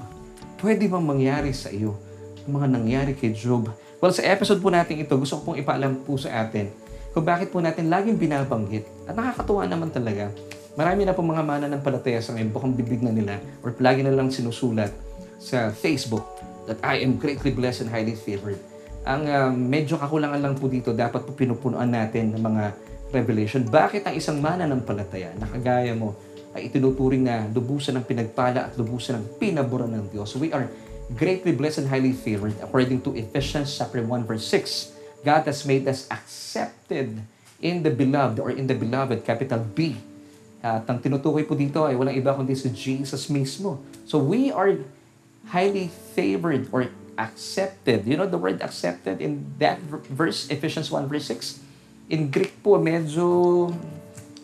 Pwede 0.59 0.83
bang 0.91 0.99
mangyari 0.99 1.55
sa 1.55 1.71
iyo 1.71 1.95
ang 2.43 2.59
mga 2.59 2.67
nangyari 2.75 3.11
kay 3.15 3.31
Job? 3.31 3.71
Well, 4.03 4.11
sa 4.11 4.19
episode 4.27 4.59
po 4.59 4.67
natin 4.67 4.99
ito, 4.99 5.15
gusto 5.15 5.39
ko 5.39 5.47
pong 5.47 5.63
ipaalam 5.63 5.95
po 6.03 6.19
sa 6.19 6.43
atin 6.43 6.67
kung 7.15 7.23
bakit 7.23 7.55
po 7.55 7.63
natin 7.63 7.87
laging 7.87 8.19
binabanggit. 8.19 8.83
At 9.07 9.15
nakakatuwa 9.15 9.63
naman 9.63 9.95
talaga. 9.95 10.27
Marami 10.75 11.07
na 11.07 11.15
po 11.15 11.23
mga 11.23 11.39
mananampalataya 11.39 12.19
sa 12.19 12.35
ngayon, 12.35 12.51
bukang 12.51 12.75
bibig 12.75 12.99
na 12.99 13.15
nila 13.15 13.39
or 13.63 13.71
lagi 13.79 14.03
na 14.03 14.11
lang 14.11 14.27
sinusulat 14.27 14.91
sa 15.39 15.71
Facebook 15.71 16.27
that 16.67 16.83
I 16.83 16.99
am 16.99 17.15
greatly 17.15 17.55
blessed 17.55 17.87
and 17.87 17.95
highly 17.95 18.19
favored. 18.19 18.59
Ang 19.07 19.23
uh, 19.23 19.55
medyo 19.55 19.95
kakulangan 19.95 20.43
lang 20.43 20.59
po 20.59 20.67
dito, 20.67 20.91
dapat 20.91 21.23
po 21.23 21.31
pinupunuan 21.31 21.87
natin 21.87 22.35
ng 22.35 22.43
mga 22.43 22.82
revelation. 23.13 23.61
Bakit 23.69 24.09
ang 24.09 24.17
isang 24.17 24.41
mananampalataya 24.41 25.37
na 25.37 25.45
kagaya 25.45 25.93
mo 25.93 26.17
ay 26.57 26.67
itinuturing 26.67 27.23
na 27.23 27.45
lubusan 27.53 27.95
ng 28.01 28.05
pinagpala 28.09 28.67
at 28.67 28.73
lubusan 28.73 29.21
ng 29.21 29.25
pinaboran 29.37 29.93
ng 29.93 30.09
Diyos? 30.09 30.33
We 30.35 30.49
are 30.49 30.65
greatly 31.13 31.53
blessed 31.53 31.85
and 31.85 31.89
highly 31.93 32.11
favored 32.11 32.57
according 32.59 33.05
to 33.05 33.13
Ephesians 33.13 33.69
chapter 33.69 34.01
1 34.01 34.25
verse 34.25 34.43
6. 34.49 35.23
God 35.23 35.45
has 35.47 35.63
made 35.63 35.87
us 35.87 36.09
accepted 36.11 37.21
in 37.63 37.85
the 37.85 37.93
beloved 37.93 38.43
or 38.43 38.51
in 38.51 38.67
the 38.67 38.75
beloved, 38.75 39.23
capital 39.23 39.63
B. 39.63 39.95
At 40.59 40.83
ang 40.89 40.99
tinutukoy 40.99 41.47
po 41.47 41.55
dito 41.55 41.87
ay 41.87 41.95
walang 41.95 42.15
iba 42.15 42.35
kundi 42.35 42.57
si 42.59 42.67
Jesus 42.73 43.31
mismo. 43.31 43.79
So 44.03 44.19
we 44.19 44.51
are 44.51 44.83
highly 45.47 45.87
favored 45.87 46.67
or 46.75 46.91
accepted. 47.15 48.03
You 48.03 48.19
know 48.19 48.27
the 48.27 48.39
word 48.39 48.59
accepted 48.59 49.23
in 49.23 49.55
that 49.63 49.79
verse, 50.11 50.51
Ephesians 50.51 50.91
1 50.91 51.07
verse 51.07 51.31
6? 51.31 51.62
In 52.13 52.29
Greek 52.29 52.61
po, 52.61 52.77
medyo 52.77 53.25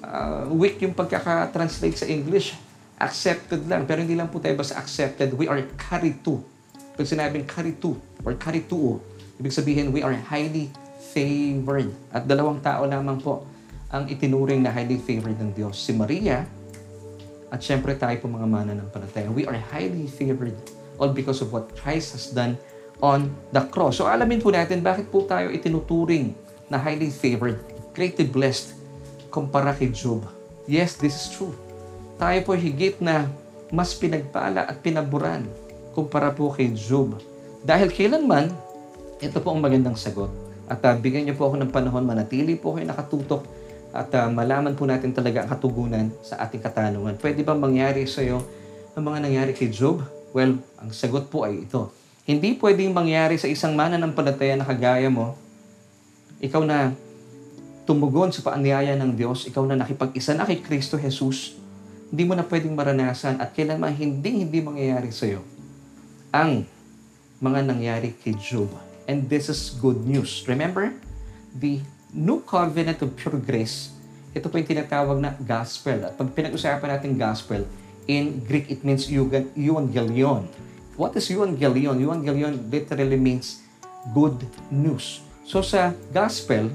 uh, 0.01 0.49
weak 0.49 0.81
yung 0.81 0.97
pagkaka-translate 0.97 2.01
sa 2.01 2.09
English. 2.09 2.57
Accepted 2.97 3.69
lang. 3.69 3.85
Pero 3.85 4.01
hindi 4.01 4.17
lang 4.17 4.33
po 4.33 4.41
tayo 4.41 4.57
basta 4.57 4.73
accepted. 4.73 5.37
We 5.37 5.45
are 5.45 5.61
karitu. 5.77 6.41
Pag 6.97 7.05
sinabing 7.05 7.45
karitu 7.45 7.93
or 8.25 8.33
karituo, 8.41 8.99
ibig 9.37 9.53
sabihin 9.53 9.93
we 9.93 10.01
are 10.01 10.17
highly 10.17 10.73
favored. 11.13 11.93
At 12.09 12.25
dalawang 12.25 12.59
tao 12.65 12.89
lamang 12.89 13.21
po 13.21 13.45
ang 13.93 14.09
itinuring 14.09 14.65
na 14.65 14.73
highly 14.73 14.97
favored 14.97 15.37
ng 15.37 15.53
Diyos. 15.53 15.77
Si 15.77 15.93
Maria 15.93 16.49
at 17.53 17.61
syempre 17.61 17.93
tayo 17.93 18.17
po 18.17 18.27
mga 18.27 18.49
mana 18.49 18.73
ng 18.73 18.89
panataya. 18.89 19.29
We 19.29 19.45
are 19.45 19.57
highly 19.69 20.09
favored 20.09 20.57
all 20.97 21.13
because 21.13 21.45
of 21.45 21.53
what 21.53 21.69
Christ 21.77 22.17
has 22.17 22.33
done 22.33 22.57
on 22.99 23.29
the 23.53 23.61
cross. 23.69 24.01
So 24.01 24.09
alamin 24.09 24.41
po 24.41 24.49
natin 24.49 24.81
bakit 24.81 25.13
po 25.13 25.23
tayo 25.23 25.53
itinuturing 25.53 26.48
na 26.69 26.77
highly 26.77 27.09
favored, 27.09 27.59
greatly 27.97 28.25
blessed 28.25 28.77
kumpara 29.29 29.73
kay 29.73 29.89
Job. 29.93 30.25
Yes, 30.69 30.97
this 30.97 31.13
is 31.13 31.25
true. 31.33 31.53
Tayo 32.21 32.39
po 32.45 32.53
higit 32.53 33.01
na 33.01 33.29
mas 33.69 33.93
pinagpala 33.93 34.65
at 34.65 34.81
pinaburan 34.81 35.45
kumpara 35.93 36.33
po 36.33 36.53
kay 36.53 36.73
Job. 36.73 37.17
Dahil 37.65 37.93
kailanman, 37.93 38.53
ito 39.19 39.37
po 39.41 39.51
ang 39.51 39.61
magandang 39.61 39.97
sagot. 39.97 40.31
At 40.69 40.85
uh, 40.85 40.95
bigyan 40.95 41.25
niyo 41.27 41.35
po 41.35 41.49
ako 41.49 41.59
ng 41.59 41.73
panahon, 41.73 42.05
manatili 42.05 42.53
po 42.53 42.77
kayo 42.77 42.85
nakatutok 42.85 43.41
at 43.89 44.09
uh, 44.13 44.29
malaman 44.29 44.77
po 44.77 44.85
natin 44.85 45.09
talaga 45.09 45.41
ang 45.41 45.49
katugunan 45.49 46.13
sa 46.21 46.37
ating 46.45 46.61
katanungan. 46.61 47.17
Pwede 47.17 47.41
ba 47.41 47.57
mangyari 47.57 48.05
sa 48.05 48.21
iyo 48.21 48.45
ang 48.93 49.03
mga 49.03 49.25
nangyari 49.25 49.51
kay 49.57 49.73
Job? 49.73 50.05
Well, 50.29 50.61
ang 50.77 50.93
sagot 50.93 51.25
po 51.33 51.41
ay 51.41 51.65
ito. 51.65 51.89
Hindi 52.29 52.53
pwedeng 52.61 52.93
mangyari 52.93 53.41
sa 53.41 53.49
isang 53.49 53.73
mananampalataya 53.73 54.53
na 54.53 54.61
kagaya 54.61 55.09
mo, 55.09 55.33
ikaw 56.39 56.63
na 56.63 56.95
tumugon 57.85 58.33
sa 58.33 58.41
paanyaya 58.41 58.95
ng 58.97 59.15
Diyos, 59.15 59.45
ikaw 59.45 59.63
na 59.67 59.79
nakipag-isa 59.79 60.35
na 60.35 60.47
kay 60.47 60.63
Kristo 60.63 60.95
Jesus, 60.95 61.59
hindi 62.09 62.23
mo 62.25 62.33
na 62.33 62.47
pwedeng 62.47 62.73
maranasan 62.73 63.37
at 63.37 63.53
kailanman 63.53 63.93
hindi 63.93 64.43
hindi 64.43 64.59
mangyayari 64.63 65.13
sa 65.13 65.29
iyo 65.29 65.45
ang 66.33 66.65
mga 67.41 67.59
nangyari 67.65 68.13
kay 68.17 68.37
Job. 68.37 68.69
And 69.09 69.25
this 69.25 69.49
is 69.49 69.73
good 69.81 70.05
news. 70.05 70.45
Remember, 70.45 70.93
the 71.57 71.81
new 72.13 72.45
covenant 72.45 73.01
of 73.01 73.17
pure 73.17 73.41
grace, 73.41 73.89
ito 74.37 74.45
po 74.45 74.61
yung 74.61 74.69
tinatawag 74.69 75.17
na 75.17 75.33
gospel. 75.41 76.05
At 76.05 76.13
pag 76.13 76.29
pinag-usapan 76.29 76.89
natin 76.93 77.17
gospel, 77.17 77.65
In 78.09 78.41
Greek, 78.41 78.73
it 78.73 78.81
means 78.81 79.05
euangelion. 79.05 80.49
What 80.97 81.13
is 81.13 81.29
euangelion? 81.29 82.01
Euangelion 82.01 82.57
literally 82.73 83.21
means 83.21 83.61
good 84.17 84.41
news. 84.73 85.21
So 85.49 85.65
sa 85.65 85.97
gospel, 86.13 86.69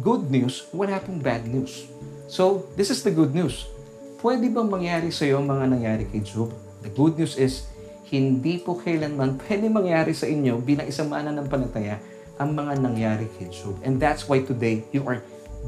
good 0.00 0.32
news, 0.32 0.64
wala 0.72 0.96
pong 0.96 1.20
bad 1.20 1.44
news. 1.44 1.92
So, 2.24 2.64
this 2.72 2.88
is 2.88 3.04
the 3.04 3.12
good 3.12 3.36
news. 3.36 3.68
Pwede 4.16 4.48
bang 4.48 4.64
mangyari 4.64 5.12
sa 5.12 5.28
iyo 5.28 5.44
mga 5.44 5.68
nangyari 5.68 6.08
kay 6.08 6.24
Job? 6.24 6.56
The 6.80 6.88
good 6.88 7.20
news 7.20 7.36
is, 7.36 7.68
hindi 8.08 8.56
po 8.56 8.80
kailanman 8.80 9.36
pwede 9.44 9.68
mangyari 9.68 10.16
sa 10.16 10.24
inyo 10.24 10.64
bilang 10.64 10.88
isang 10.88 11.12
mananampalataya 11.12 12.00
ang 12.40 12.56
mga 12.56 12.80
nangyari 12.80 13.28
kay 13.36 13.52
Job. 13.52 13.76
And 13.84 14.00
that's 14.00 14.24
why 14.24 14.40
today, 14.40 14.88
you 14.96 15.04
are 15.04 15.20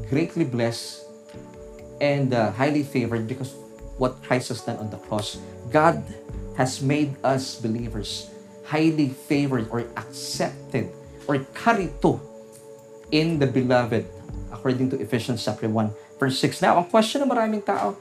greatly 0.09 0.49
blessed 0.49 1.05
and 2.01 2.33
uh, 2.33 2.49
highly 2.57 2.81
favored 2.81 3.29
because 3.29 3.53
what 4.01 4.17
Christ 4.25 4.49
has 4.49 4.65
done 4.65 4.81
on 4.81 4.89
the 4.89 4.97
cross. 5.05 5.37
God 5.69 6.01
has 6.57 6.81
made 6.81 7.13
us 7.21 7.61
believers 7.61 8.33
highly 8.65 9.13
favored 9.13 9.69
or 9.69 9.85
accepted 9.93 10.89
or 11.25 11.41
karito 11.53 12.21
in 13.13 13.37
the 13.37 13.45
beloved 13.49 14.05
according 14.49 14.89
to 14.89 14.97
Ephesians 14.97 15.41
chapter 15.43 15.69
1 15.69 16.05
verse 16.17 16.37
6. 16.39 16.63
Now, 16.63 16.79
ang 16.79 16.87
question 16.87 17.23
ng 17.23 17.29
maraming 17.29 17.63
tao, 17.63 17.99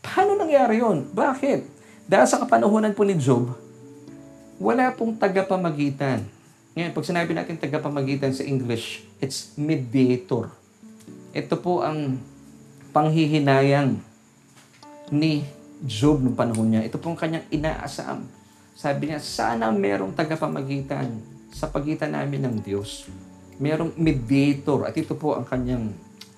paano 0.00 0.36
nangyari 0.36 0.80
yun? 0.80 1.04
Bakit? 1.12 1.60
Dahil 2.08 2.26
sa 2.26 2.40
kapanahunan 2.40 2.96
po 2.96 3.04
ni 3.04 3.14
Job, 3.16 3.54
wala 4.56 4.90
pong 4.92 5.14
tagapamagitan. 5.16 6.24
Ngayon, 6.72 6.92
pag 6.96 7.04
sinabi 7.04 7.30
natin 7.36 7.60
tagapamagitan 7.60 8.32
sa 8.32 8.42
English, 8.42 9.04
it's 9.20 9.52
mediator. 9.60 10.48
Ito 11.36 11.60
po 11.60 11.84
ang 11.84 12.16
panghihinayang 12.92 14.00
ni 15.12 15.44
Job 15.84 16.24
noong 16.24 16.36
panahon 16.36 16.68
niya. 16.72 16.88
Ito 16.88 16.96
pong 16.96 17.18
kanyang 17.18 17.44
inaasam. 17.52 18.24
Sabi 18.72 19.12
niya, 19.12 19.20
sana 19.20 19.68
merong 19.68 20.16
tagapamagitan 20.16 21.12
sa 21.52 21.68
pagitan 21.68 22.16
namin 22.16 22.48
ng 22.48 22.56
Diyos. 22.64 23.06
Merong 23.60 23.94
mediator. 23.94 24.88
At 24.88 24.96
ito 24.96 25.12
po 25.14 25.36
ang 25.36 25.46
kanyang 25.46 25.92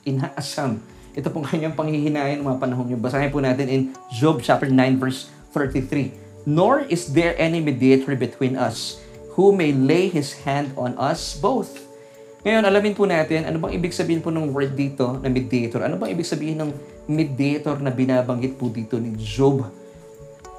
inaasam. 0.05 0.83
Ito 1.15 1.31
pong 1.31 1.47
kanyang 1.47 1.79
panghihinayan 1.79 2.43
ng 2.43 2.47
mga 2.51 2.61
panahon 2.61 2.91
niya. 2.91 2.99
Basahin 2.99 3.31
po 3.31 3.39
natin 3.39 3.71
in 3.71 3.83
Job 4.11 4.43
chapter 4.43 4.67
9 4.67 4.99
verse 4.99 5.31
33. 5.55 6.45
Nor 6.45 6.85
is 6.93 7.15
there 7.15 7.33
any 7.41 7.63
mediator 7.63 8.13
between 8.19 8.59
us 8.59 9.01
who 9.35 9.51
may 9.51 9.75
lay 9.75 10.07
his 10.07 10.35
hand 10.47 10.71
on 10.79 10.95
us 10.95 11.35
both. 11.39 11.83
Ngayon, 12.47 12.63
alamin 12.63 12.95
po 12.95 13.09
natin, 13.09 13.49
ano 13.49 13.57
bang 13.59 13.75
ibig 13.75 13.91
sabihin 13.91 14.23
po 14.23 14.31
ng 14.31 14.53
word 14.53 14.77
dito 14.77 15.19
na 15.19 15.33
mediator? 15.33 15.83
Ano 15.83 15.97
bang 15.99 16.13
ibig 16.15 16.29
sabihin 16.29 16.61
ng 16.63 16.71
mediator 17.09 17.81
na 17.81 17.91
binabanggit 17.91 18.55
po 18.55 18.71
dito 18.71 19.01
ni 19.01 19.17
Job? 19.19 19.67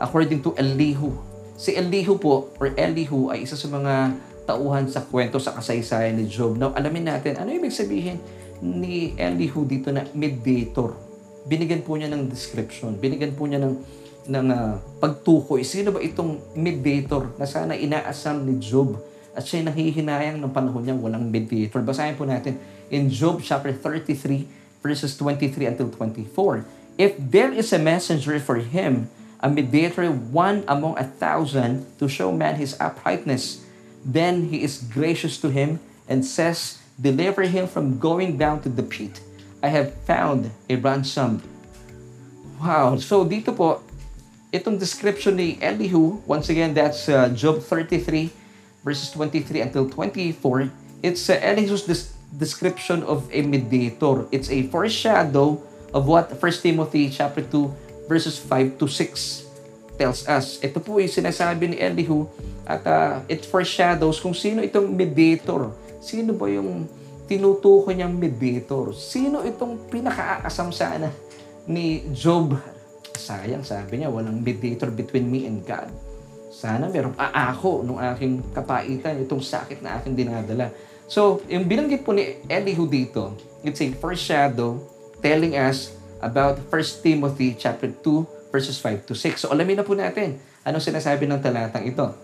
According 0.02 0.44
to 0.44 0.52
Elihu. 0.60 1.16
Si 1.56 1.72
Elihu 1.72 2.20
po, 2.20 2.52
or 2.60 2.74
Elihu, 2.76 3.32
ay 3.32 3.48
isa 3.48 3.56
sa 3.56 3.70
mga 3.72 4.18
tauhan 4.46 4.86
sa 4.88 5.04
kwento 5.04 5.42
sa 5.42 5.58
kasaysayan 5.58 6.16
ni 6.16 6.30
Job. 6.30 6.56
Now, 6.56 6.72
alamin 6.78 7.10
natin, 7.10 7.36
ano 7.42 7.50
ibig 7.52 7.74
sabihin 7.74 8.22
ni 8.62 9.18
Elihu 9.18 9.66
dito 9.66 9.90
na 9.90 10.06
mediator? 10.14 10.96
Binigyan 11.46 11.82
po 11.86 11.98
niya 11.98 12.10
ng 12.14 12.30
description. 12.30 12.98
Binigyan 12.98 13.34
po 13.34 13.50
niya 13.50 13.62
ng 13.62 13.74
ng 14.25 14.48
uh, 14.50 14.82
pagtukoy. 14.98 15.62
Sino 15.62 15.94
ba 15.94 16.02
itong 16.02 16.58
mediator 16.58 17.34
na 17.38 17.46
sana 17.46 17.78
inaasam 17.78 18.42
ni 18.42 18.58
Job? 18.58 18.98
At 19.36 19.46
siya'y 19.46 19.68
nahihinayang 19.68 20.40
ng 20.40 20.52
panahon 20.56 20.82
niyang 20.82 21.02
walang 21.04 21.28
mediator. 21.28 21.84
Basahin 21.84 22.16
po 22.16 22.24
natin 22.24 22.58
in 22.90 23.12
Job 23.12 23.44
chapter 23.44 23.70
33 23.70 24.48
verses 24.80 25.18
23 25.18 25.75
until 25.75 25.90
24. 25.92 26.66
If 26.96 27.18
there 27.20 27.52
is 27.52 27.74
a 27.75 27.82
messenger 27.82 28.40
for 28.40 28.64
him, 28.64 29.12
a 29.44 29.52
mediator 29.52 30.08
one 30.10 30.64
among 30.70 30.96
a 30.96 31.04
thousand 31.04 31.84
to 32.00 32.08
show 32.08 32.32
man 32.32 32.56
his 32.56 32.78
uprightness, 32.80 33.65
then 34.06 34.54
he 34.54 34.62
is 34.62 34.86
gracious 34.94 35.42
to 35.42 35.50
him 35.50 35.82
and 36.08 36.24
says, 36.24 36.78
Deliver 37.02 37.44
him 37.44 37.68
from 37.68 38.00
going 38.00 38.38
down 38.38 38.62
to 38.62 38.70
the 38.70 38.84
pit. 38.84 39.20
I 39.62 39.68
have 39.68 39.92
found 40.06 40.52
a 40.70 40.78
ransom. 40.78 41.42
Wow. 42.62 42.96
So 43.02 43.26
dito 43.26 43.52
po, 43.52 43.82
itong 44.54 44.80
description 44.80 45.36
ni 45.36 45.60
Elihu, 45.60 46.22
once 46.24 46.48
again, 46.48 46.72
that's 46.72 47.10
uh, 47.10 47.28
Job 47.36 47.60
33 47.60 48.32
verses 48.86 49.10
23 49.12 49.66
until 49.66 49.90
24, 49.90 50.70
it's 51.02 51.28
uh, 51.28 51.42
Elihu's 51.42 51.84
des- 51.90 52.14
description 52.38 53.02
of 53.04 53.28
a 53.34 53.42
mediator. 53.42 54.30
It's 54.32 54.48
a 54.54 54.70
foreshadow 54.70 55.60
of 55.92 56.06
what 56.06 56.30
1 56.30 56.40
Timothy 56.62 57.10
chapter 57.10 57.42
2 57.42 58.08
verses 58.08 58.38
5 58.38 58.78
to 58.78 58.88
6 58.88 59.45
tells 59.96 60.28
us. 60.28 60.60
Ito 60.62 60.80
po 60.84 61.00
yung 61.00 61.12
sinasabi 61.12 61.74
ni 61.74 61.78
Elihu 61.80 62.28
at 62.68 62.84
uh, 62.86 63.22
it 63.32 63.44
foreshadows 63.48 64.20
kung 64.20 64.36
sino 64.36 64.62
itong 64.62 64.92
mediator. 64.92 65.74
Sino 66.04 66.36
ba 66.36 66.46
yung 66.52 66.86
tinutukoy 67.25 67.98
niyang 67.98 68.14
mediator? 68.14 68.94
Sino 68.94 69.42
itong 69.42 69.90
pinaka-aasam 69.90 70.70
sana 70.70 71.10
ni 71.66 72.06
Job? 72.14 72.54
Sayang, 73.16 73.64
sabi 73.66 74.04
niya, 74.04 74.12
walang 74.12 74.44
mediator 74.44 74.92
between 74.92 75.32
me 75.32 75.50
and 75.50 75.64
God. 75.66 75.90
Sana 76.52 76.88
merong 76.88 77.18
aako 77.18 77.84
nung 77.84 78.00
aking 78.00 78.54
kapaitan, 78.56 79.20
itong 79.24 79.42
sakit 79.42 79.82
na 79.82 80.00
aking 80.00 80.16
dinadala. 80.16 80.72
So, 81.06 81.44
yung 81.52 81.70
binanggit 81.70 82.02
po 82.02 82.16
ni 82.16 82.42
Elihu 82.50 82.90
dito, 82.90 83.36
it's 83.62 83.82
a 83.82 83.90
foreshadow 83.98 84.82
telling 85.22 85.54
us 85.58 85.94
about 86.22 86.58
1 86.70 87.06
Timothy 87.06 87.54
chapter 87.54 87.90
2 87.90 88.35
verses 88.56 88.80
5 88.80 89.12
to 89.12 89.14
6. 89.14 89.44
So, 89.44 89.52
alamin 89.52 89.84
na 89.84 89.84
po 89.84 89.92
natin 89.92 90.40
anong 90.64 90.88
sinasabi 90.88 91.28
ng 91.28 91.44
talatang 91.44 91.84
ito. 91.84 92.16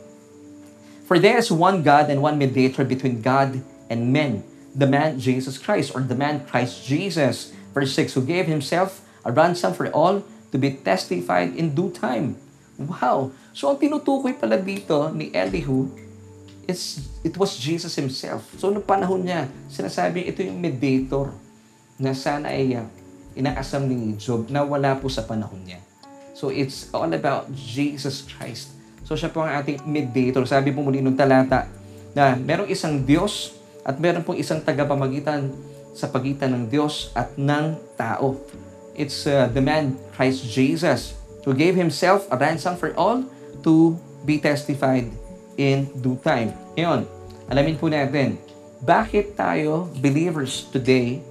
1 1.12 1.12
For 1.12 1.20
there 1.20 1.36
is 1.36 1.52
one 1.52 1.84
God 1.84 2.08
and 2.08 2.24
one 2.24 2.40
mediator 2.40 2.88
between 2.88 3.20
God 3.20 3.60
and 3.92 4.16
men, 4.16 4.48
the 4.72 4.88
man 4.88 5.20
Jesus 5.20 5.60
Christ, 5.60 5.92
or 5.92 6.00
the 6.00 6.16
man 6.16 6.48
Christ 6.48 6.88
Jesus. 6.88 7.52
Verse 7.76 7.92
6, 8.00 8.16
who 8.16 8.24
gave 8.24 8.48
himself 8.48 9.04
a 9.28 9.32
ransom 9.36 9.76
for 9.76 9.92
all 9.92 10.24
to 10.52 10.58
be 10.58 10.80
testified 10.80 11.52
in 11.52 11.76
due 11.76 11.92
time. 11.92 12.40
Wow! 12.80 13.36
So 13.52 13.68
ang 13.68 13.84
tinutukoy 13.84 14.40
pala 14.40 14.56
dito 14.56 15.12
ni 15.12 15.36
Elihu 15.36 15.92
is 16.64 17.04
it 17.28 17.36
was 17.36 17.60
Jesus 17.60 17.92
himself. 18.00 18.48
So 18.56 18.72
noong 18.72 18.88
panahon 18.88 19.28
niya, 19.28 19.52
sinasabi 19.68 20.32
ito 20.32 20.40
yung 20.40 20.64
mediator 20.64 21.36
na 22.00 22.16
sana 22.16 22.56
ay 22.56 22.80
uh, 22.80 22.88
inaasam 23.36 23.84
ni 23.84 24.16
Job 24.16 24.48
na 24.48 24.64
wala 24.64 24.96
po 24.96 25.12
sa 25.12 25.28
panahon 25.28 25.60
niya. 25.68 25.91
So 26.42 26.50
it's 26.50 26.90
all 26.90 27.14
about 27.14 27.54
Jesus 27.54 28.26
Christ. 28.26 28.74
So 29.06 29.14
siya 29.14 29.30
po 29.30 29.46
ang 29.46 29.62
ating 29.62 29.86
mediator. 29.86 30.42
Sabi 30.50 30.74
po 30.74 30.82
muli 30.82 30.98
nung 30.98 31.14
talata 31.14 31.70
na 32.18 32.34
merong 32.34 32.66
isang 32.66 32.98
Diyos 33.06 33.54
at 33.86 34.02
meron 34.02 34.26
pong 34.26 34.42
isang 34.42 34.58
tagapamagitan 34.58 35.54
sa 35.94 36.10
pagitan 36.10 36.58
ng 36.58 36.64
Diyos 36.66 37.14
at 37.14 37.38
ng 37.38 37.78
tao. 37.94 38.42
It's 38.98 39.30
uh, 39.30 39.54
the 39.54 39.62
man 39.62 40.02
Christ 40.18 40.42
Jesus 40.50 41.14
who 41.46 41.54
gave 41.54 41.78
himself 41.78 42.26
a 42.34 42.36
ransom 42.42 42.74
for 42.74 42.90
all 42.98 43.22
to 43.62 43.94
be 44.26 44.42
testified 44.42 45.14
in 45.62 45.94
due 46.02 46.18
time. 46.26 46.58
Ngayon, 46.74 47.06
alamin 47.54 47.78
po 47.78 47.86
natin, 47.86 48.42
bakit 48.82 49.38
tayo 49.38 49.94
believers 50.02 50.66
today, 50.74 51.22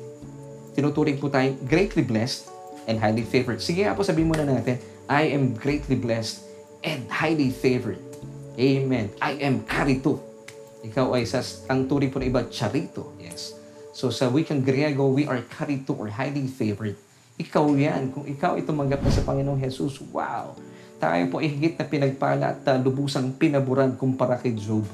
tinuturing 0.79 1.19
po 1.19 1.27
tayo 1.27 1.59
greatly 1.67 2.07
blessed 2.07 2.47
and 2.87 3.03
highly 3.03 3.27
favored. 3.27 3.59
Sige 3.59 3.83
nga 3.83 3.99
po 3.99 4.07
sabihin 4.07 4.31
muna 4.31 4.47
natin, 4.47 4.79
I 5.11 5.35
am 5.35 5.59
greatly 5.59 5.99
blessed 5.99 6.47
and 6.87 7.11
highly 7.11 7.51
favored. 7.51 7.99
Amen. 8.55 9.11
I 9.19 9.43
am 9.43 9.67
karito. 9.67 10.23
Ikaw 10.87 11.19
ay 11.19 11.27
sa 11.27 11.43
ang 11.67 11.91
turing 11.91 12.15
po 12.15 12.23
ng 12.23 12.31
iba, 12.31 12.47
charito. 12.47 13.11
Yes. 13.19 13.59
So 13.91 14.15
sa 14.15 14.31
wikang 14.31 14.63
Griego, 14.63 15.11
we 15.11 15.27
are 15.27 15.43
karito 15.51 15.99
or 15.99 16.15
highly 16.15 16.47
favored. 16.47 16.95
Ikaw 17.43 17.75
yan. 17.75 18.15
Kung 18.15 18.23
ikaw 18.23 18.55
ay 18.55 18.63
tumanggap 18.63 19.03
na 19.03 19.11
sa 19.11 19.27
Panginoong 19.27 19.59
Jesus, 19.59 19.99
wow! 20.15 20.55
Tayo 21.03 21.27
po 21.27 21.43
ay 21.43 21.59
higit 21.59 21.75
na 21.75 21.91
pinagpala 21.91 22.55
at 22.55 22.63
uh, 22.71 22.79
lubusang 22.79 23.35
pinaburan 23.35 23.99
kumpara 23.99 24.39
kay 24.39 24.55
Job. 24.55 24.87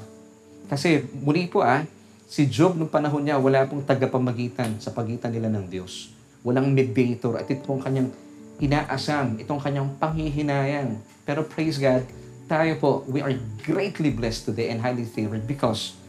Kasi 0.65 1.05
muli 1.21 1.45
po 1.45 1.61
ah, 1.61 1.85
si 2.25 2.49
Job 2.49 2.73
nung 2.73 2.89
panahon 2.89 3.21
niya, 3.21 3.37
wala 3.37 3.69
pong 3.69 3.85
tagapamagitan 3.85 4.81
sa 4.81 4.89
pagitan 4.89 5.29
nila 5.29 5.53
ng 5.53 5.69
Diyos. 5.69 6.09
Walang 6.41 6.73
mediator 6.73 7.37
at 7.37 7.45
ito 7.45 7.61
pong 7.61 7.85
kanyang 7.85 8.09
inaasam, 8.57 9.37
itong 9.37 9.61
kanyang 9.61 9.89
panghihinayang. 10.01 10.97
Pero 11.23 11.45
praise 11.45 11.77
God, 11.77 12.03
tayo 12.47 12.73
po, 12.79 12.91
we 13.11 13.19
are 13.19 13.35
greatly 13.61 14.09
blessed 14.09 14.49
today 14.49 14.71
and 14.71 14.79
highly 14.79 15.03
favored 15.03 15.43
because 15.45 15.99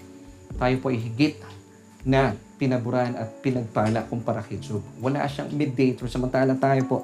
tayo 0.57 0.78
po 0.81 0.88
ay 0.88 0.99
higit 0.99 1.43
na 2.07 2.33
pinaburan 2.57 3.14
at 3.14 3.43
pinagpala 3.45 4.07
kumpara 4.07 4.43
kay 4.43 4.59
Job. 4.59 4.83
Wala 4.99 5.26
siyang 5.26 5.52
mediator, 5.55 6.11
samantala 6.11 6.57
tayo 6.59 6.83
po, 6.87 6.97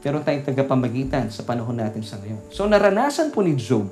pero 0.00 0.22
tayong 0.22 0.46
tagapamagitan 0.46 1.28
sa 1.32 1.42
panahon 1.42 1.76
natin 1.76 2.04
sa 2.04 2.20
ngayon. 2.20 2.40
So 2.52 2.66
naranasan 2.68 3.32
po 3.34 3.42
ni 3.42 3.56
Job 3.58 3.90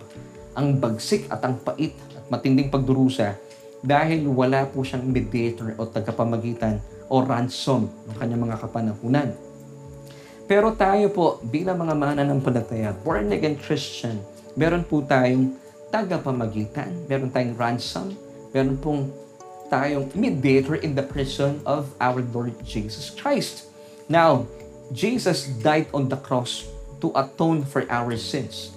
ang 0.55 0.79
bagsik 0.79 1.31
at 1.31 1.43
ang 1.47 1.59
pait 1.63 1.95
at 2.15 2.25
matinding 2.31 2.71
pagdurusa 2.71 3.39
dahil 3.83 4.27
wala 4.27 4.67
po 4.67 4.83
siyang 4.83 5.07
mediator 5.07 5.75
o 5.79 5.87
tagapamagitan 5.87 6.83
o 7.07 7.23
ransom 7.23 7.87
ng 8.11 8.17
kanyang 8.19 8.43
mga 8.51 8.57
kapanahunan. 8.59 9.29
Pero 10.49 10.73
tayo 10.73 11.13
po, 11.13 11.45
bilang 11.45 11.77
mga 11.77 11.93
mananampalataya, 11.93 12.97
born 13.05 13.29
again 13.37 13.61
Christian, 13.61 14.17
meron 14.57 14.81
po 14.81 15.05
tayong 15.05 15.53
tagapamagitan, 15.93 17.05
meron 17.05 17.29
tayong 17.29 17.53
ransom, 17.53 18.17
meron 18.57 18.81
pong 18.81 19.13
tayong 19.69 20.09
mediator 20.17 20.81
in 20.81 20.97
the 20.97 21.05
person 21.05 21.61
of 21.69 21.93
our 22.01 22.25
Lord 22.33 22.57
Jesus 22.65 23.13
Christ. 23.13 23.69
Now, 24.09 24.49
Jesus 24.89 25.53
died 25.61 25.93
on 25.93 26.09
the 26.09 26.17
cross 26.17 26.65
to 27.05 27.13
atone 27.13 27.69
for 27.69 27.85
our 27.93 28.17
sins. 28.17 28.73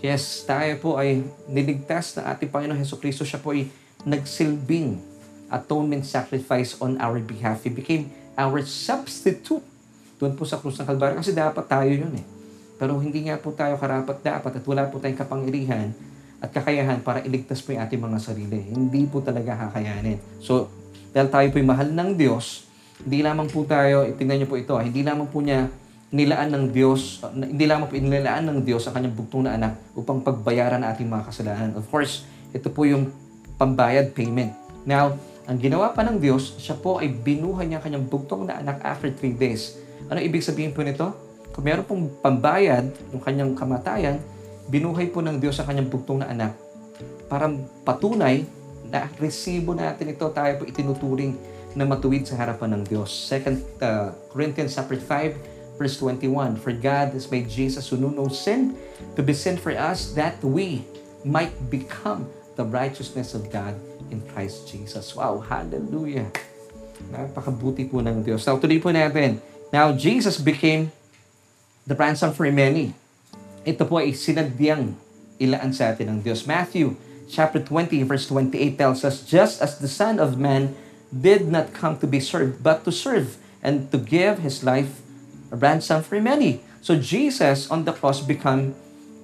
Yes, 0.00 0.48
tayo 0.48 0.80
po 0.80 0.96
ay 0.96 1.28
niligtas 1.44 2.16
na 2.16 2.32
ating 2.32 2.48
Panginoon 2.48 2.80
Heso 2.80 2.96
Kristo. 2.96 3.20
Siya 3.20 3.36
po 3.36 3.52
ay 3.52 3.68
nagsilbing 4.08 4.96
atonement 5.52 6.08
sacrifice 6.08 6.72
on 6.80 6.96
our 7.04 7.20
behalf. 7.20 7.68
He 7.68 7.72
became 7.72 8.08
our 8.40 8.64
substitute 8.64 9.64
doon 10.16 10.32
po 10.34 10.48
sa 10.48 10.60
krus 10.60 10.80
ng 10.80 10.88
Kalbaryo. 10.88 11.20
Kasi 11.20 11.36
dapat 11.36 11.64
tayo 11.68 11.92
yun 11.92 12.12
eh. 12.16 12.24
Pero 12.76 13.00
hindi 13.00 13.24
nga 13.28 13.40
po 13.40 13.52
tayo 13.56 13.80
karapat 13.80 14.20
dapat 14.20 14.52
at 14.60 14.64
wala 14.68 14.84
po 14.88 15.00
tayong 15.00 15.16
kapangyarihan 15.16 15.96
at 16.40 16.52
kakayahan 16.52 17.00
para 17.00 17.24
iligtas 17.24 17.64
po 17.64 17.72
yung 17.72 17.80
ating 17.80 18.00
mga 18.00 18.18
sarili. 18.20 18.60
Hindi 18.68 19.08
po 19.08 19.24
talaga 19.24 19.68
kakayanin. 19.68 20.20
So, 20.44 20.68
dahil 21.16 21.32
tayo 21.32 21.46
po 21.48 21.56
ay 21.56 21.66
mahal 21.66 21.88
ng 21.96 22.10
Diyos, 22.20 22.68
hindi 23.00 23.24
lamang 23.24 23.48
po 23.48 23.64
tayo, 23.64 24.04
tingnan 24.16 24.44
niyo 24.44 24.48
po 24.48 24.60
ito, 24.60 24.76
hindi 24.76 25.00
lamang 25.00 25.28
po 25.32 25.40
niya 25.40 25.68
nilaan 26.12 26.52
ng 26.52 26.64
Diyos, 26.70 27.24
hindi 27.32 27.64
lamang 27.64 27.88
po 27.88 27.96
inilaan 27.96 28.44
ng 28.52 28.58
Diyos 28.62 28.84
ang 28.86 28.94
kanyang 29.00 29.16
bugtong 29.16 29.44
na 29.48 29.56
anak 29.56 29.72
upang 29.96 30.20
pagbayaran 30.20 30.84
ang 30.84 30.92
ating 30.92 31.08
mga 31.08 31.24
kasalanan. 31.28 31.70
Of 31.74 31.88
course, 31.88 32.28
ito 32.52 32.68
po 32.68 32.84
yung 32.84 33.10
pambayad 33.56 34.12
payment. 34.12 34.52
Now, 34.84 35.16
ang 35.48 35.58
ginawa 35.58 35.94
pa 35.96 36.04
ng 36.04 36.20
Diyos, 36.20 36.58
siya 36.60 36.76
po 36.78 37.00
ay 37.00 37.10
binuhay 37.10 37.66
niya 37.66 37.80
ang 37.80 37.84
kanyang 37.90 38.06
bugtong 38.06 38.46
na 38.46 38.60
anak 38.60 38.84
after 38.84 39.10
three 39.10 39.34
days. 39.34 39.78
Ano 40.06 40.18
ibig 40.22 40.42
sabihin 40.42 40.70
po 40.70 40.86
nito? 40.86 41.10
Kung 41.50 41.64
meron 41.64 41.86
pong 41.88 42.02
pambayad 42.22 42.86
ng 43.10 43.20
kanyang 43.22 43.56
kamatayan, 43.56 44.20
binuhay 44.70 45.10
po 45.10 45.24
ng 45.24 45.40
Diyos 45.40 45.58
ang 45.58 45.66
kanyang 45.72 45.88
bugtong 45.88 46.22
na 46.22 46.28
anak 46.30 46.52
para 47.26 47.50
patunay 47.82 48.46
na 48.86 49.10
resibo 49.18 49.74
natin 49.74 50.14
ito, 50.14 50.26
tayo 50.30 50.62
po 50.62 50.62
itinuturing 50.62 51.34
na 51.74 51.84
matuwid 51.84 52.24
sa 52.24 52.38
harapan 52.38 52.78
ng 52.78 52.82
Diyos. 52.86 53.10
2 53.28 53.82
uh, 53.82 54.14
Corinthians 54.30 54.78
chapter 54.78 54.96
5 54.96 55.76
verse 55.76 55.98
21, 56.00 56.56
For 56.56 56.72
God 56.72 57.12
has 57.12 57.28
made 57.28 57.50
Jesus 57.50 57.90
who 57.90 58.00
knew 58.00 58.14
no 58.14 58.32
sin 58.32 58.78
to 59.18 59.20
be 59.20 59.36
sin 59.36 59.60
for 59.60 59.74
us 59.76 60.16
that 60.16 60.40
we 60.40 60.86
might 61.26 61.52
become 61.68 62.24
the 62.56 62.64
righteousness 62.64 63.36
of 63.36 63.52
God 63.52 63.76
in 64.08 64.24
Christ 64.32 64.70
Jesus. 64.70 65.12
Wow, 65.12 65.42
hallelujah. 65.44 66.30
Napakabuti 67.12 67.84
po 67.84 68.00
ng 68.00 68.24
Diyos. 68.24 68.46
Now, 68.48 68.56
tuloy 68.56 68.80
po 68.80 68.88
natin. 68.88 69.36
Now, 69.76 69.92
Jesus 69.92 70.40
became 70.40 70.88
the 71.84 71.92
ransom 71.92 72.32
for 72.32 72.48
many. 72.48 72.96
Ito 73.60 73.84
po 73.84 74.00
ay 74.00 74.16
sinadyang 74.16 74.96
ilaan 75.36 75.76
sa 75.76 75.92
atin 75.92 76.16
ng 76.16 76.18
Diyos. 76.24 76.48
Matthew 76.48 76.96
chapter 77.28 77.60
20 77.60 78.00
verse 78.08 78.24
28 78.24 78.56
tells 78.80 79.04
us, 79.04 79.20
Just 79.20 79.60
as 79.60 79.76
the 79.76 79.92
Son 79.92 80.16
of 80.16 80.40
Man 80.40 80.72
did 81.12 81.52
not 81.52 81.76
come 81.76 82.00
to 82.00 82.08
be 82.08 82.24
served, 82.24 82.64
but 82.64 82.88
to 82.88 82.92
serve 82.94 83.36
and 83.60 83.92
to 83.92 84.00
give 84.00 84.40
his 84.40 84.64
life 84.64 85.04
a 85.52 85.60
ransom 85.60 86.00
for 86.00 86.16
many. 86.24 86.64
So 86.80 86.96
Jesus 86.96 87.68
on 87.68 87.84
the 87.84 87.92
cross 87.92 88.24
become 88.24 88.72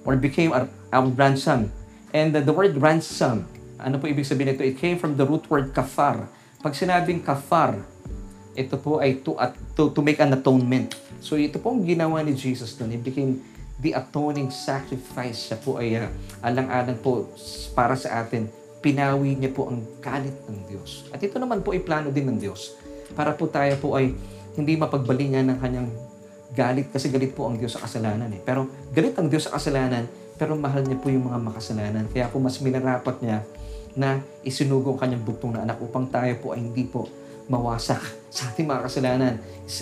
or 0.05 0.13
became 0.21 0.53
our, 0.53 0.69
our 0.93 1.09
ransom. 1.09 1.73
And 2.13 2.29
the, 2.29 2.45
the 2.45 2.53
word 2.53 2.77
ransom, 2.77 3.49
ano 3.81 3.97
po 3.97 4.05
ibig 4.05 4.29
sabihin 4.29 4.53
nito? 4.53 4.61
It 4.61 4.77
came 4.77 5.01
from 5.01 5.17
the 5.17 5.25
root 5.25 5.49
word 5.49 5.73
kafar. 5.73 6.29
Pag 6.61 6.77
sinabing 6.77 7.25
kafar, 7.25 7.89
ito 8.53 8.77
po 8.77 9.01
ay 9.01 9.21
to, 9.25 9.33
at, 9.41 9.57
to, 9.73 9.89
to 9.89 10.01
make 10.05 10.21
an 10.21 10.33
atonement. 10.33 10.93
So 11.19 11.37
ito 11.37 11.57
po 11.57 11.73
ang 11.73 11.81
ginawa 11.85 12.21
ni 12.21 12.37
Jesus 12.37 12.77
doon. 12.77 12.93
It 12.93 13.01
became 13.01 13.41
the 13.81 13.97
atoning 13.97 14.53
sacrifice. 14.53 15.49
Siya 15.49 15.57
po 15.57 15.81
ay 15.81 15.97
uh, 15.97 16.09
alang-alang 16.45 17.01
po 17.01 17.29
para 17.73 17.97
sa 17.97 18.21
atin 18.21 18.47
pinawi 18.83 19.39
niya 19.39 19.49
po 19.55 19.71
ang 19.71 19.81
galit 20.03 20.35
ng 20.45 20.59
Diyos. 20.67 21.07
At 21.09 21.23
ito 21.23 21.39
naman 21.39 21.63
po 21.63 21.71
ay 21.71 21.81
plano 21.81 22.11
din 22.11 22.27
ng 22.27 22.37
Diyos 22.37 22.75
para 23.15 23.31
po 23.31 23.47
tayo 23.47 23.73
po 23.79 23.95
ay 23.95 24.11
hindi 24.53 24.75
mapagbalingan 24.75 25.49
ng 25.49 25.57
kanyang 25.57 25.89
galit 26.53 26.91
kasi 26.93 27.09
galit 27.09 27.33
po 27.33 27.49
ang 27.49 27.57
Diyos 27.57 27.73
sa 27.73 27.81
kasalanan 27.87 28.29
eh. 28.29 28.41
Pero 28.43 28.69
galit 28.93 29.17
ang 29.17 29.31
Diyos 29.31 29.49
sa 29.49 29.57
kasalanan 29.57 30.05
pero 30.37 30.53
mahal 30.59 30.83
niya 30.83 30.99
po 30.99 31.09
yung 31.09 31.31
mga 31.31 31.39
makasalanan. 31.41 32.05
Kaya 32.11 32.29
po 32.29 32.37
mas 32.43 32.59
minarapat 32.59 33.23
niya 33.23 33.41
na 33.95 34.21
isinugo 34.43 34.93
ang 34.93 34.99
kanyang 34.99 35.23
bugtong 35.23 35.53
na 35.55 35.63
anak 35.63 35.79
upang 35.79 36.09
tayo 36.09 36.33
po 36.43 36.51
ay 36.53 36.61
hindi 36.61 36.83
po 36.83 37.07
mawasak 37.51 38.01
sa 38.33 38.49
ating 38.51 38.67
mga 38.67 38.81
kasalanan. 38.87 39.33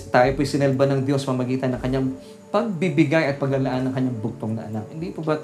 Tayo 0.10 0.30
po 0.36 0.45
sinelba 0.45 0.86
ng 0.89 1.02
Diyos 1.06 1.26
mamagitan 1.26 1.74
ng 1.76 1.82
kanyang 1.82 2.08
pagbibigay 2.52 3.32
at 3.32 3.39
paglalaan 3.39 3.89
ng 3.89 3.93
kanyang 3.93 4.17
bugtong 4.19 4.54
na 4.58 4.67
anak. 4.67 4.86
Hindi 4.91 5.13
po 5.13 5.24
ba 5.24 5.39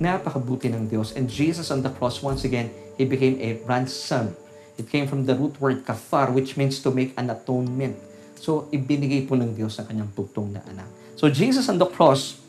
napakabuti 0.00 0.72
ng 0.72 0.88
Diyos? 0.88 1.12
And 1.14 1.28
Jesus 1.28 1.68
on 1.68 1.84
the 1.84 1.92
cross 1.92 2.24
once 2.24 2.46
again 2.46 2.72
he 2.96 3.04
became 3.04 3.36
a 3.42 3.60
ransom. 3.68 4.34
It 4.76 4.92
came 4.92 5.08
from 5.08 5.24
the 5.24 5.32
root 5.32 5.56
word 5.56 5.88
kafar, 5.88 6.32
which 6.32 6.60
means 6.60 6.80
to 6.84 6.92
make 6.92 7.16
an 7.16 7.32
atonement. 7.32 7.96
So, 8.36 8.68
ibinigay 8.68 9.24
po 9.24 9.32
ng 9.32 9.56
Diyos 9.56 9.80
ang 9.80 9.88
kanyang 9.88 10.12
bugtong 10.12 10.52
na 10.52 10.60
anak. 10.68 10.88
So, 11.16 11.32
Jesus 11.32 11.64
on 11.72 11.80
the 11.80 11.88
cross, 11.88 12.44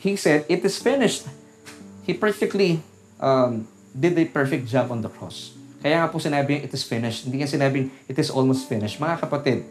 He 0.00 0.16
said, 0.16 0.48
it 0.48 0.64
is 0.64 0.80
finished. 0.80 1.28
He 2.08 2.16
perfectly 2.16 2.80
um, 3.20 3.68
did 3.92 4.16
a 4.16 4.24
perfect 4.24 4.66
job 4.66 4.90
on 4.90 5.04
the 5.04 5.12
cross. 5.12 5.52
Kaya 5.80 6.04
nga 6.04 6.12
po 6.12 6.20
sinabi 6.20 6.60
it 6.60 6.72
is 6.72 6.84
finished. 6.84 7.24
Hindi 7.24 7.40
nga 7.40 7.48
sinabing, 7.48 7.88
it 8.04 8.16
is 8.20 8.28
almost 8.28 8.68
finished. 8.68 9.00
Mga 9.00 9.24
kapatid, 9.24 9.64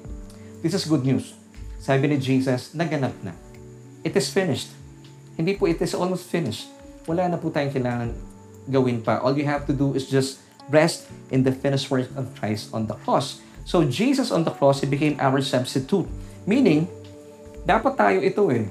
this 0.65 0.74
is 0.74 0.89
good 0.89 1.06
news. 1.06 1.38
Sabi 1.78 2.10
ni 2.10 2.17
Jesus, 2.17 2.74
naganap 2.74 3.13
na. 3.22 3.32
It 4.02 4.17
is 4.17 4.28
finished. 4.28 4.74
Hindi 5.38 5.56
po 5.56 5.69
it 5.69 5.80
is 5.80 5.93
almost 5.93 6.28
finished. 6.28 6.67
Wala 7.06 7.30
na 7.30 7.38
po 7.38 7.54
tayong 7.54 7.72
kailangan 7.72 8.10
gawin 8.67 9.00
pa. 9.06 9.22
All 9.22 9.38
you 9.38 9.45
have 9.45 9.69
to 9.69 9.74
do 9.74 9.93
is 9.93 10.10
just 10.10 10.41
rest 10.69 11.10
in 11.30 11.45
the 11.45 11.54
finished 11.54 11.89
work 11.93 12.10
of 12.17 12.30
Christ 12.38 12.74
on 12.74 12.89
the 12.89 12.98
cross. 13.06 13.41
So 13.65 13.86
Jesus 13.86 14.34
on 14.34 14.43
the 14.45 14.54
cross, 14.54 14.82
He 14.82 14.89
became 14.89 15.13
our 15.22 15.41
substitute. 15.45 16.10
Meaning, 16.50 16.89
dapat 17.69 17.93
tayo 17.98 18.19
ito 18.26 18.50
eh. 18.50 18.65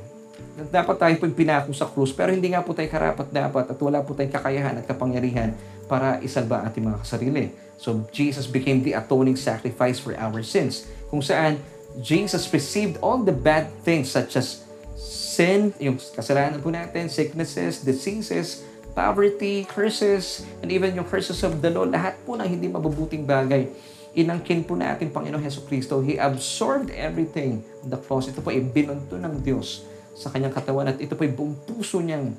Dapat 0.59 0.99
tayo 0.99 1.14
po 1.23 1.31
pinako 1.31 1.71
sa 1.71 1.87
krus, 1.87 2.11
pero 2.11 2.35
hindi 2.35 2.51
nga 2.51 2.66
po 2.66 2.75
tayo 2.75 2.90
karapat 2.90 3.31
dapat 3.31 3.71
at 3.71 3.79
wala 3.79 4.03
po 4.03 4.11
tayong 4.11 4.35
kakayahan 4.35 4.75
at 4.83 4.90
kapangyarihan 4.90 5.55
para 5.87 6.18
isalba 6.18 6.66
ating 6.66 6.83
mga 6.83 6.99
kasarili. 6.99 7.55
So 7.79 8.03
Jesus 8.11 8.51
became 8.51 8.83
the 8.83 8.99
atoning 8.99 9.38
sacrifice 9.38 10.03
for 10.03 10.18
our 10.18 10.42
sins. 10.42 10.90
Kung 11.14 11.23
saan 11.23 11.62
Jesus 12.03 12.51
received 12.51 12.99
all 12.99 13.23
the 13.23 13.31
bad 13.31 13.71
things 13.87 14.11
such 14.11 14.35
as 14.35 14.66
sin, 14.99 15.71
yung 15.79 15.94
kasalanan 15.94 16.59
po 16.59 16.75
natin, 16.75 17.07
sicknesses, 17.07 17.87
diseases, 17.87 18.66
poverty, 18.99 19.62
curses, 19.62 20.42
and 20.59 20.75
even 20.75 20.90
yung 20.99 21.07
curses 21.07 21.38
of 21.47 21.62
the 21.62 21.71
law, 21.71 21.87
lahat 21.87 22.18
po 22.27 22.35
ng 22.35 22.51
hindi 22.51 22.66
mabubuting 22.66 23.23
bagay 23.23 23.71
inangkin 24.18 24.66
po 24.66 24.75
natin 24.75 25.14
Panginoon 25.14 25.38
Heso 25.38 25.62
Kristo. 25.62 26.03
He 26.03 26.18
absorbed 26.18 26.90
everything 26.90 27.62
on 27.87 27.94
the 27.94 28.01
cross. 28.03 28.27
Ito 28.27 28.42
po 28.42 28.51
ay 28.51 28.66
binunto 28.66 29.14
ng 29.14 29.47
Diyos 29.47 29.87
sa 30.18 30.35
kanyang 30.35 30.50
katawan 30.50 30.90
at 30.90 30.98
ito 30.98 31.14
po 31.14 31.22
ay 31.22 31.31
buong 31.31 31.54
puso 31.62 32.02
niyang 32.02 32.35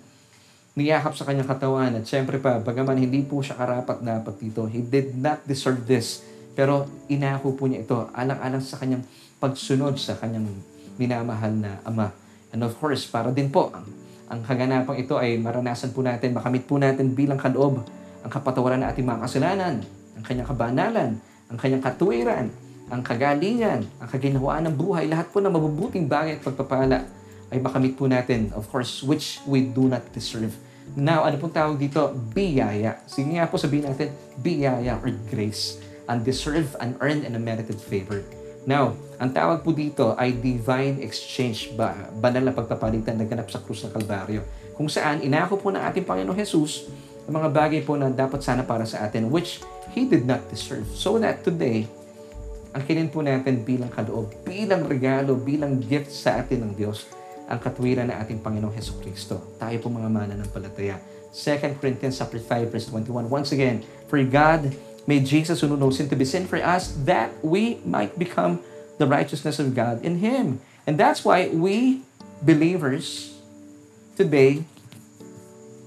niyakap 0.76 1.16
sa 1.16 1.24
kanyang 1.24 1.48
katawan. 1.48 1.96
At 1.96 2.04
syempre 2.04 2.38
pa, 2.44 2.60
bagaman 2.60 3.00
hindi 3.00 3.24
po 3.24 3.40
siya 3.40 3.56
karapat 3.56 4.04
dapat 4.04 4.36
dito, 4.36 4.68
he 4.68 4.84
did 4.84 5.16
not 5.16 5.40
deserve 5.48 5.88
this. 5.88 6.28
Pero 6.60 6.92
inako 7.08 7.56
po 7.56 7.72
niya 7.72 7.88
ito 7.88 8.12
alang-alang 8.12 8.60
sa 8.60 8.76
kanyang 8.76 9.08
pagsunod 9.40 9.96
sa 9.96 10.20
kanyang 10.20 10.52
minamahal 11.00 11.56
na 11.56 11.80
Ama. 11.88 12.12
And 12.52 12.68
of 12.68 12.76
course, 12.76 13.08
para 13.08 13.32
din 13.32 13.48
po, 13.48 13.72
ang, 13.72 13.88
ang 14.28 14.40
kaganapang 14.44 15.00
ito 15.00 15.16
ay 15.16 15.40
maranasan 15.40 15.96
po 15.96 16.04
natin, 16.04 16.36
makamit 16.36 16.68
po 16.68 16.76
natin 16.76 17.16
bilang 17.16 17.40
kaloob 17.40 17.88
ang 18.20 18.32
kapatawaran 18.32 18.84
ng 18.84 18.90
ating 18.92 19.08
mga 19.08 19.20
kasalanan, 19.24 19.76
ang 20.20 20.24
kanyang 20.28 20.48
kabanalan, 20.52 21.10
ang 21.48 21.58
kanyang 21.58 21.80
katuwiran, 21.80 22.46
ang 22.92 23.00
kagalingan, 23.00 23.88
ang 24.02 24.10
kaginhawaan 24.12 24.68
ng 24.68 24.76
buhay, 24.76 25.08
lahat 25.08 25.32
po 25.32 25.40
ng 25.40 25.54
mabubuting 25.54 26.12
bagay 26.12 26.36
at 26.36 26.44
pagpapala 26.44 27.08
ay 27.50 27.60
makamit 27.62 27.98
po 27.98 28.06
natin, 28.06 28.54
of 28.54 28.70
course, 28.70 29.02
which 29.02 29.42
we 29.50 29.66
do 29.66 29.90
not 29.90 30.06
deserve. 30.14 30.54
Now, 30.98 31.26
ano 31.26 31.38
pong 31.38 31.54
tawag 31.54 31.78
dito? 31.78 32.14
Biyaya. 32.34 33.02
Sige 33.06 33.38
nga 33.38 33.46
po 33.46 33.62
sabihin 33.62 33.90
natin, 33.90 34.10
biyaya 34.42 34.98
or 35.02 35.14
grace. 35.30 35.78
Undeserved, 36.10 36.74
unearned, 36.82 37.26
and 37.26 37.38
unmerited 37.38 37.78
favor. 37.78 38.26
Now, 38.66 38.98
ang 39.22 39.34
tawag 39.34 39.62
po 39.62 39.74
dito 39.74 40.18
ay 40.18 40.34
divine 40.34 41.02
exchange, 41.06 41.74
ba, 41.78 41.94
banal 42.18 42.50
na 42.50 42.54
pagpapalitan 42.54 43.18
na 43.18 43.26
ganap 43.26 43.50
sa 43.54 43.62
krus 43.62 43.86
ng 43.86 43.94
Kalbaryo. 43.94 44.42
Kung 44.74 44.90
saan, 44.90 45.22
inako 45.22 45.62
po 45.62 45.70
ng 45.70 45.82
ating 45.82 46.06
Panginoon 46.06 46.38
Jesus 46.38 46.90
ang 47.30 47.38
mga 47.46 47.50
bagay 47.54 47.82
po 47.86 47.94
na 47.94 48.10
dapat 48.10 48.42
sana 48.42 48.66
para 48.66 48.90
sa 48.90 49.06
atin, 49.06 49.30
which 49.30 49.62
He 49.94 50.06
did 50.10 50.26
not 50.26 50.42
deserve. 50.50 50.86
So 50.94 51.18
that 51.22 51.46
today, 51.46 51.86
ang 52.74 52.86
kinin 52.86 53.10
po 53.10 53.22
natin 53.22 53.62
bilang 53.66 53.90
kaloob, 53.90 54.34
bilang 54.46 54.86
regalo, 54.86 55.38
bilang 55.38 55.78
gift 55.82 56.10
sa 56.14 56.42
atin 56.42 56.70
ng 56.70 56.74
Diyos, 56.78 57.10
ang 57.50 57.58
katwiran 57.58 58.14
ng 58.14 58.18
ating 58.22 58.40
Panginoong 58.46 58.78
Heso 58.78 58.94
Kristo. 59.02 59.58
Tayo 59.58 59.74
po 59.82 59.90
mga 59.90 60.08
mana 60.08 60.38
ng 60.38 60.50
palataya. 60.54 61.02
2 61.34 61.82
Corinthians 61.82 62.22
chapter 62.22 62.38
5 62.38 62.70
verse 62.70 62.86
21. 62.94 63.26
Once 63.26 63.50
again, 63.50 63.82
for 64.06 64.22
God 64.22 64.70
made 65.10 65.26
Jesus 65.26 65.62
who 65.62 65.68
knew 65.74 65.82
no 65.82 65.90
sin 65.90 66.06
to 66.10 66.18
be 66.18 66.26
sin 66.26 66.46
for 66.46 66.62
us 66.62 66.94
that 67.10 67.34
we 67.42 67.82
might 67.82 68.14
become 68.22 68.62
the 69.02 69.10
righteousness 69.10 69.58
of 69.58 69.74
God 69.74 70.06
in 70.06 70.22
Him. 70.22 70.62
And 70.86 71.02
that's 71.02 71.26
why 71.26 71.50
we 71.50 72.06
believers 72.46 73.34
today 74.14 74.62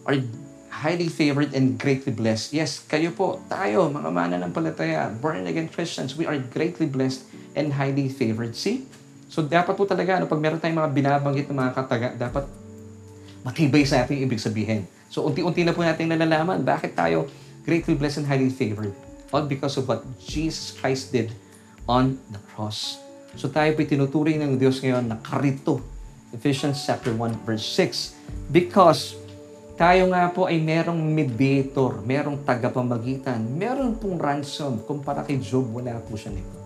are 0.06 0.18
highly 0.82 1.06
favored 1.06 1.54
and 1.54 1.78
greatly 1.78 2.10
blessed. 2.10 2.50
Yes, 2.50 2.82
kayo 2.82 3.14
po, 3.14 3.38
tayo, 3.46 3.86
mga 3.86 4.10
mananampalataya, 4.10 5.14
born 5.22 5.46
again 5.46 5.70
Christians, 5.70 6.18
we 6.18 6.26
are 6.26 6.42
greatly 6.42 6.90
blessed 6.90 7.22
and 7.54 7.78
highly 7.78 8.10
favored. 8.10 8.58
See? 8.58 8.90
So 9.32 9.40
dapat 9.40 9.72
po 9.80 9.88
talaga, 9.88 10.20
ano, 10.20 10.28
pag 10.28 10.36
meron 10.36 10.60
tayong 10.60 10.76
mga 10.76 10.92
binabanggit 10.92 11.48
ng 11.48 11.56
mga 11.56 11.72
kataga, 11.72 12.08
dapat 12.12 12.44
matibay 13.40 13.80
sa 13.88 14.04
ating 14.04 14.20
ibig 14.20 14.36
sabihin. 14.36 14.84
So 15.08 15.24
unti-unti 15.24 15.64
na 15.64 15.72
po 15.72 15.80
natin 15.80 16.12
nalalaman 16.12 16.60
bakit 16.60 16.92
tayo 16.92 17.24
greatly 17.64 17.96
blessed 17.96 18.22
and 18.22 18.28
highly 18.28 18.52
favored. 18.52 18.92
All 19.32 19.48
because 19.48 19.80
of 19.80 19.88
what 19.88 20.04
Jesus 20.20 20.76
Christ 20.76 21.16
did 21.16 21.32
on 21.88 22.20
the 22.28 22.36
cross. 22.52 23.00
So 23.40 23.48
tayo 23.48 23.72
po 23.72 23.80
tinuturing 23.88 24.44
ng 24.44 24.60
Diyos 24.60 24.84
ngayon 24.84 25.08
na 25.08 25.16
karito. 25.24 25.80
Ephesians 26.36 26.84
chapter 26.84 27.16
1 27.16 27.48
verse 27.48 27.64
6. 27.64 28.52
Because 28.52 29.16
tayo 29.80 30.12
nga 30.12 30.28
po 30.28 30.44
ay 30.44 30.60
merong 30.60 31.00
mediator, 31.00 32.04
merong 32.04 32.44
tagapamagitan, 32.44 33.40
meron 33.40 33.96
pong 33.96 34.20
ransom. 34.20 34.84
Kumpara 34.84 35.24
kay 35.24 35.40
Job, 35.40 35.72
wala 35.72 35.96
po 36.04 36.20
siya 36.20 36.36
nito. 36.36 36.61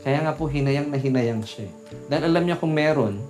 Kaya 0.00 0.24
nga 0.24 0.32
po, 0.32 0.48
hinayang 0.48 0.88
na 0.88 0.96
hinayang 0.96 1.44
siya. 1.44 1.68
Dahil 2.08 2.32
alam 2.32 2.44
niya 2.48 2.56
kung 2.56 2.72
meron, 2.72 3.20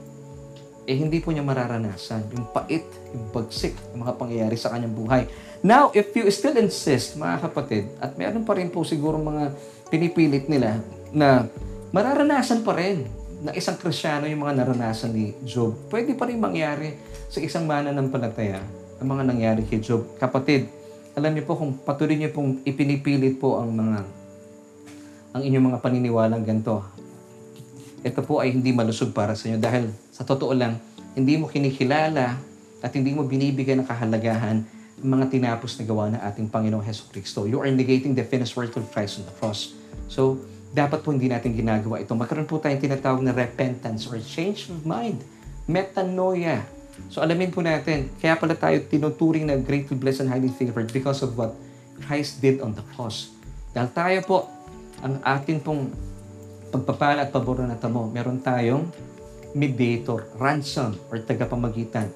eh 0.91 0.97
hindi 0.97 1.23
po 1.23 1.31
niya 1.31 1.47
mararanasan 1.47 2.31
yung 2.35 2.51
pait, 2.51 2.83
yung 3.15 3.31
bagsik, 3.31 3.75
yung 3.95 4.07
mga 4.07 4.15
pangyayari 4.19 4.57
sa 4.59 4.75
kanyang 4.75 4.95
buhay. 4.95 5.23
Now, 5.61 5.95
if 5.95 6.11
you 6.17 6.27
still 6.33 6.57
insist, 6.57 7.15
mga 7.21 7.47
kapatid, 7.47 7.87
at 8.03 8.17
meron 8.17 8.43
pa 8.43 8.59
rin 8.59 8.73
po 8.73 8.83
siguro 8.83 9.21
mga 9.21 9.55
pinipilit 9.93 10.51
nila 10.51 10.83
na 11.15 11.47
mararanasan 11.95 12.67
pa 12.67 12.75
rin 12.75 13.07
ng 13.41 13.55
isang 13.55 13.77
krisyano 13.79 14.27
yung 14.27 14.43
mga 14.47 14.65
naranasan 14.65 15.15
ni 15.15 15.37
Job, 15.47 15.77
pwede 15.93 16.17
pa 16.19 16.27
rin 16.27 16.43
mangyari 16.43 16.97
sa 17.31 17.39
isang 17.39 17.65
mana 17.71 17.95
ng 17.95 18.09
palataya 18.11 18.59
ang 19.01 19.09
mga 19.09 19.25
nangyari 19.27 19.63
kay 19.65 19.81
Job. 19.81 20.05
Kapatid, 20.19 20.69
alam 21.17 21.33
niyo 21.33 21.47
po 21.49 21.57
kung 21.57 21.73
patuloy 21.87 22.17
niyo 22.19 22.31
pong 22.31 22.63
ipinipilit 22.67 23.41
po 23.41 23.59
ang 23.59 23.73
mga 23.73 24.20
ang 25.31 25.43
inyong 25.43 25.75
mga 25.75 25.79
paniniwalang 25.79 26.43
ganito, 26.43 26.83
ito 28.01 28.21
po 28.25 28.41
ay 28.41 28.57
hindi 28.57 28.73
malusog 28.73 29.13
para 29.13 29.37
sa 29.37 29.51
inyo 29.51 29.59
dahil 29.61 29.93
sa 30.11 30.25
totoo 30.25 30.57
lang, 30.57 30.81
hindi 31.13 31.37
mo 31.37 31.47
kinikilala 31.47 32.39
at 32.81 32.91
hindi 32.97 33.13
mo 33.13 33.29
binibigyan 33.29 33.85
ng 33.85 33.89
kahalagahan 33.89 34.65
ang 35.01 35.09
mga 35.09 35.27
tinapos 35.33 35.77
na 35.81 35.85
gawa 35.85 36.05
ng 36.13 36.21
ating 36.21 36.47
Panginoong 36.49 36.85
Heso 36.85 37.09
Kristo. 37.13 37.45
You 37.45 37.61
are 37.61 37.69
negating 37.69 38.17
the 38.17 38.25
finished 38.25 38.57
work 38.57 38.73
of 38.77 38.89
Christ 38.93 39.21
on 39.21 39.29
the 39.29 39.35
cross. 39.37 39.77
So, 40.09 40.41
dapat 40.73 41.05
po 41.05 41.13
hindi 41.13 41.29
natin 41.29 41.53
ginagawa 41.53 42.01
ito. 42.01 42.13
Magkaroon 42.13 42.49
po 42.49 42.61
tayong 42.61 42.81
tinatawag 42.81 43.21
na 43.21 43.35
repentance 43.37 44.09
or 44.09 44.17
change 44.23 44.71
of 44.73 44.83
mind. 44.87 45.21
Metanoia 45.69 46.81
So 47.09 47.25
alamin 47.25 47.49
po 47.49 47.65
natin, 47.65 48.13
kaya 48.21 48.37
pala 48.37 48.53
tayo 48.53 48.77
tinuturing 48.85 49.49
na 49.49 49.57
greatly 49.57 49.97
blessed 49.97 50.27
and 50.27 50.31
highly 50.31 50.53
favored 50.53 50.93
because 50.93 51.25
of 51.25 51.33
what 51.39 51.57
Christ 52.05 52.45
did 52.45 52.61
on 52.61 52.77
the 52.77 52.85
cross. 52.93 53.33
Dahil 53.73 53.89
tayo 53.95 54.19
po, 54.27 54.37
ang 55.01 55.21
atin 55.25 55.59
pong 55.61 55.91
pagpapala 56.71 57.27
at 57.27 57.35
pabor 57.35 57.65
na 57.65 57.77
tamo, 57.77 58.07
meron 58.07 58.39
tayong 58.39 58.87
mediator, 59.57 60.31
ransom, 60.39 60.95
or 61.11 61.19
tagapamagitan 61.19 62.07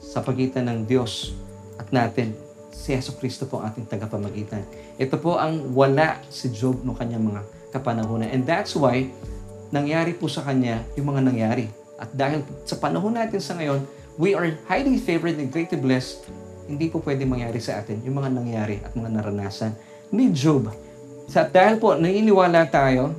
sa 0.00 0.24
pagitan 0.24 0.64
ng 0.70 0.88
Diyos 0.88 1.36
at 1.76 1.92
natin. 1.92 2.32
Si 2.72 2.96
Yeso 2.96 3.12
Kristo 3.18 3.44
po 3.44 3.60
ating 3.60 3.84
tagapamagitan. 3.84 4.64
Ito 4.96 5.20
po 5.20 5.36
ang 5.36 5.74
wala 5.76 6.22
si 6.32 6.48
Job 6.48 6.80
no 6.86 6.96
kanyang 6.96 7.28
mga 7.28 7.42
kapanahonan. 7.76 8.30
And 8.32 8.46
that's 8.46 8.72
why, 8.72 9.10
nangyari 9.68 10.16
po 10.16 10.30
sa 10.30 10.46
kanya 10.46 10.80
yung 10.96 11.12
mga 11.12 11.22
nangyari. 11.26 11.66
At 12.00 12.14
dahil 12.16 12.46
sa 12.64 12.80
panahon 12.80 13.12
natin 13.12 13.42
sa 13.42 13.58
ngayon, 13.58 13.84
we 14.16 14.32
are 14.32 14.56
highly 14.64 14.96
favored 14.96 15.36
and 15.36 15.52
greatly 15.52 15.76
blessed, 15.76 16.24
hindi 16.70 16.88
po 16.88 17.02
pwede 17.02 17.26
mangyari 17.26 17.58
sa 17.58 17.82
atin 17.82 18.00
yung 18.06 18.22
mga 18.22 18.30
nangyari 18.32 18.76
at 18.80 18.94
mga 18.94 19.10
naranasan 19.18 19.74
ni 20.14 20.30
Job. 20.30 20.70
Sa 21.30 21.46
dahil 21.46 21.78
po, 21.78 21.94
naniniwala 21.94 22.66
tayo, 22.74 23.14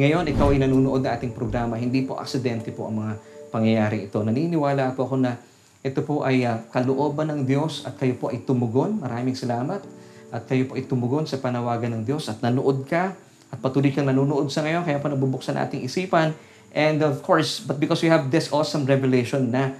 ngayon 0.00 0.24
ikaw 0.24 0.56
ay 0.56 0.64
nanonood 0.64 1.04
na 1.04 1.12
ating 1.12 1.36
programa, 1.36 1.76
hindi 1.76 2.00
po 2.00 2.16
aksidente 2.16 2.72
po 2.72 2.88
ang 2.88 3.04
mga 3.04 3.12
pangyayari 3.52 4.08
ito. 4.08 4.24
Naniniwala 4.24 4.96
po 4.96 5.04
ako 5.04 5.20
na 5.20 5.36
ito 5.84 6.00
po 6.00 6.24
ay 6.24 6.48
uh, 6.48 6.64
kalooban 6.72 7.28
ng 7.28 7.44
Diyos 7.44 7.84
at 7.84 8.00
kayo 8.00 8.16
po 8.16 8.32
ay 8.32 8.40
tumugon. 8.40 8.96
Maraming 9.04 9.36
salamat. 9.36 9.84
At 10.32 10.48
kayo 10.48 10.64
po 10.64 10.80
ay 10.80 10.88
tumugon 10.88 11.28
sa 11.28 11.36
panawagan 11.44 11.92
ng 12.00 12.08
Diyos 12.08 12.24
at 12.32 12.40
nanood 12.40 12.88
ka 12.88 13.12
at 13.52 13.58
patuloy 13.60 13.92
kang 13.92 14.08
nanonood 14.08 14.48
sa 14.48 14.64
ngayon, 14.64 14.88
kaya 14.88 14.96
pa 14.96 15.12
nabubuksan 15.12 15.52
ating 15.60 15.84
isipan. 15.84 16.32
And 16.72 17.04
of 17.04 17.20
course, 17.20 17.60
but 17.60 17.76
because 17.76 18.00
we 18.00 18.08
have 18.08 18.32
this 18.32 18.48
awesome 18.48 18.88
revelation 18.88 19.52
na 19.52 19.76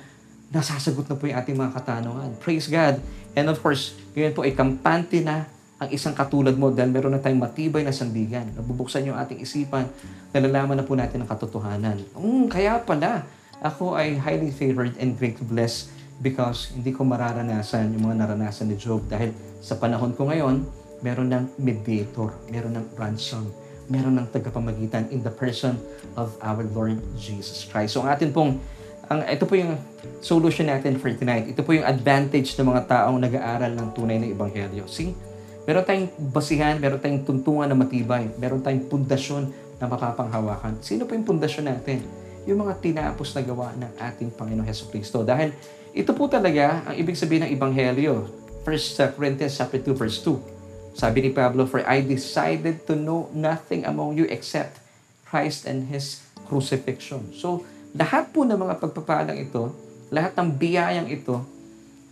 nasasagot 0.52 1.08
na 1.08 1.16
po 1.16 1.24
yung 1.24 1.40
ating 1.40 1.56
mga 1.56 1.72
katanungan. 1.72 2.36
Praise 2.36 2.68
God. 2.68 3.00
And 3.32 3.48
of 3.48 3.64
course, 3.64 3.96
ngayon 4.12 4.36
po 4.36 4.44
ay 4.44 4.52
kampante 4.52 5.24
na 5.24 5.48
ang 5.82 5.90
isang 5.90 6.14
katulad 6.14 6.54
mo 6.54 6.70
dahil 6.70 6.94
meron 6.94 7.10
na 7.10 7.18
tayong 7.18 7.42
matibay 7.42 7.82
na 7.82 7.90
sandigan. 7.90 8.46
Nabubuksan 8.54 9.02
yung 9.02 9.18
ating 9.18 9.42
isipan, 9.42 9.90
nalalaman 10.30 10.78
na 10.78 10.86
po 10.86 10.94
natin 10.94 11.26
ang 11.26 11.28
katotohanan. 11.28 11.98
Mm, 12.14 12.46
kaya 12.46 12.78
pala, 12.86 13.26
ako 13.58 13.98
ay 13.98 14.14
highly 14.14 14.54
favored 14.54 14.94
and 15.02 15.18
greatly 15.18 15.42
blessed 15.42 15.90
because 16.22 16.70
hindi 16.70 16.94
ko 16.94 17.02
mararanasan 17.02 17.90
yung 17.98 18.06
mga 18.06 18.26
naranasan 18.26 18.70
ni 18.70 18.78
Job 18.78 19.02
dahil 19.10 19.34
sa 19.58 19.74
panahon 19.74 20.14
ko 20.14 20.30
ngayon, 20.30 20.62
meron 21.02 21.34
ng 21.34 21.58
mediator, 21.58 22.30
meron 22.46 22.78
ng 22.78 22.86
ransom, 22.94 23.50
meron 23.90 24.14
ng 24.22 24.30
tagapamagitan 24.30 25.10
in 25.10 25.18
the 25.26 25.34
person 25.34 25.74
of 26.14 26.30
our 26.46 26.62
Lord 26.70 27.02
Jesus 27.18 27.66
Christ. 27.66 27.98
So 27.98 28.06
ang 28.06 28.14
atin 28.14 28.30
pong 28.30 28.62
ang, 29.10 29.26
ito 29.26 29.44
po 29.50 29.58
yung 29.58 29.76
solution 30.22 30.70
natin 30.70 30.94
for 30.96 31.10
tonight. 31.10 31.50
Ito 31.50 31.66
po 31.66 31.74
yung 31.74 31.84
advantage 31.84 32.54
ng 32.54 32.70
mga 32.70 32.86
taong 32.86 33.18
nag-aaral 33.18 33.74
ng 33.74 33.88
tunay 33.98 34.16
na 34.22 34.30
ebanghelyo. 34.30 34.86
See? 34.86 35.31
Meron 35.62 35.84
tayong 35.86 36.10
basihan, 36.34 36.74
meron 36.82 36.98
tayong 36.98 37.22
tuntungan 37.22 37.70
na 37.70 37.78
matibay, 37.78 38.26
meron 38.34 38.58
tayong 38.58 38.90
pundasyon 38.90 39.50
na 39.78 39.86
mapapanghawakan. 39.86 40.82
Sino 40.82 41.06
po 41.06 41.14
yung 41.14 41.26
pundasyon 41.26 41.70
natin? 41.70 42.02
Yung 42.50 42.66
mga 42.66 42.82
tinapos 42.82 43.30
na 43.38 43.42
gawa 43.46 43.70
ng 43.78 43.92
ating 43.98 44.34
Panginoon 44.34 44.66
Heso 44.66 44.90
Kristo. 44.90 45.22
Dahil 45.22 45.54
ito 45.94 46.10
po 46.18 46.26
talaga 46.26 46.82
ang 46.82 46.98
ibig 46.98 47.14
sabihin 47.14 47.46
ng 47.46 47.52
ebanghelyo. 47.54 48.26
1 48.66 49.14
Corinthians 49.14 49.54
chapter 49.54 49.78
2 49.78 49.94
verse 49.94 50.18
2. 50.26 50.98
Sabi 50.98 51.24
ni 51.24 51.30
Pablo, 51.30 51.64
For 51.64 51.86
I 51.86 52.02
decided 52.02 52.82
to 52.90 52.98
know 52.98 53.30
nothing 53.32 53.86
among 53.86 54.18
you 54.18 54.26
except 54.28 54.82
Christ 55.24 55.64
and 55.64 55.88
His 55.88 56.26
crucifixion. 56.50 57.32
So, 57.32 57.64
lahat 57.94 58.34
po 58.34 58.44
ng 58.44 58.58
mga 58.58 58.82
pagpapalang 58.82 59.38
ito, 59.40 59.72
lahat 60.12 60.36
ng 60.36 60.48
biyayang 60.58 61.08
ito, 61.08 61.40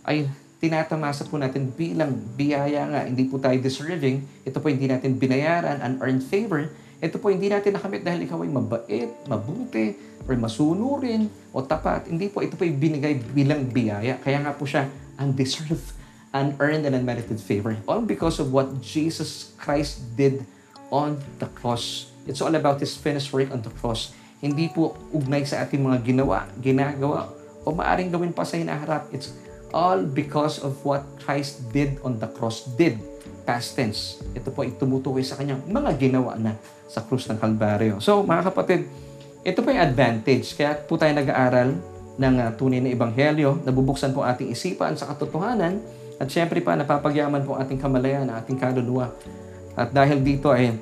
ay 0.01 0.25
tinatamasa 0.61 1.25
po 1.25 1.41
natin 1.41 1.73
bilang 1.73 2.13
biyaya 2.37 2.85
nga. 2.85 3.01
Hindi 3.09 3.25
po 3.25 3.41
tayo 3.41 3.57
deserving. 3.57 4.45
Ito 4.45 4.61
po 4.61 4.69
hindi 4.69 4.85
natin 4.85 5.17
binayaran, 5.17 5.81
unearned 5.81 6.21
favor. 6.21 6.69
Ito 7.01 7.17
po 7.17 7.33
hindi 7.33 7.49
natin 7.49 7.73
nakamit 7.73 8.05
dahil 8.05 8.29
ikaw 8.29 8.45
ay 8.45 8.51
mabait, 8.53 9.09
mabuti, 9.25 9.97
or 10.29 10.37
masunurin, 10.37 11.33
o 11.49 11.65
tapat. 11.65 12.05
Hindi 12.05 12.29
po, 12.29 12.45
ito 12.45 12.53
po 12.53 12.61
ay 12.61 12.77
binigay 12.77 13.17
bilang 13.33 13.65
biyaya. 13.73 14.21
Kaya 14.21 14.37
nga 14.45 14.53
po 14.53 14.69
siya 14.69 14.85
undeserved, 15.17 15.97
unearned, 16.29 16.85
and 16.85 16.93
unmerited 16.93 17.41
favor. 17.41 17.73
All 17.89 18.05
because 18.05 18.37
of 18.37 18.53
what 18.53 18.69
Jesus 18.85 19.57
Christ 19.57 20.13
did 20.13 20.45
on 20.93 21.17
the 21.41 21.49
cross. 21.57 22.13
It's 22.29 22.37
all 22.37 22.53
about 22.53 22.77
His 22.77 22.93
finished 22.93 23.33
work 23.33 23.49
on 23.49 23.65
the 23.65 23.73
cross. 23.81 24.13
Hindi 24.37 24.69
po 24.69 24.93
ugnay 25.09 25.41
sa 25.41 25.65
ating 25.65 25.81
mga 25.81 26.05
ginawa, 26.05 26.45
ginagawa, 26.61 27.33
o 27.65 27.73
maaring 27.73 28.13
gawin 28.13 28.29
pa 28.29 28.45
sa 28.45 28.61
hinaharap. 28.61 29.09
It's 29.09 29.33
all 29.71 30.03
because 30.03 30.59
of 30.61 30.77
what 30.83 31.03
Christ 31.23 31.67
did 31.71 31.99
on 32.03 32.19
the 32.19 32.29
cross. 32.31 32.67
Did. 32.75 32.99
Past 33.41 33.73
tense. 33.73 34.21
Ito 34.37 34.53
po 34.53 34.61
ay 34.61 34.77
tumutukoy 34.77 35.25
sa 35.25 35.39
kanyang 35.39 35.65
mga 35.65 35.97
ginawa 35.97 36.37
na 36.37 36.53
sa 36.85 37.01
krus 37.01 37.25
ng 37.31 37.39
Kalbaryo. 37.41 37.97
So, 38.03 38.21
mga 38.21 38.53
kapatid, 38.53 38.85
ito 39.41 39.59
po 39.65 39.73
yung 39.73 39.81
advantage. 39.81 40.53
Kaya 40.53 40.77
po 40.77 40.99
tayo 40.99 41.15
nag-aaral 41.17 41.73
ng 42.21 42.35
uh, 42.37 42.51
tunay 42.53 42.83
na 42.83 42.93
ebanghelyo, 42.93 43.65
nabubuksan 43.65 44.13
po 44.13 44.21
ating 44.21 44.53
isipan 44.53 44.93
sa 44.93 45.09
katotohanan, 45.09 45.81
at 46.21 46.29
syempre 46.29 46.61
pa, 46.61 46.77
napapagyaman 46.77 47.41
po 47.41 47.57
ating 47.57 47.81
kamalayan, 47.81 48.29
ating 48.29 48.61
kaluluwa. 48.61 49.09
At 49.73 49.89
dahil 49.89 50.21
dito 50.21 50.53
ay 50.53 50.77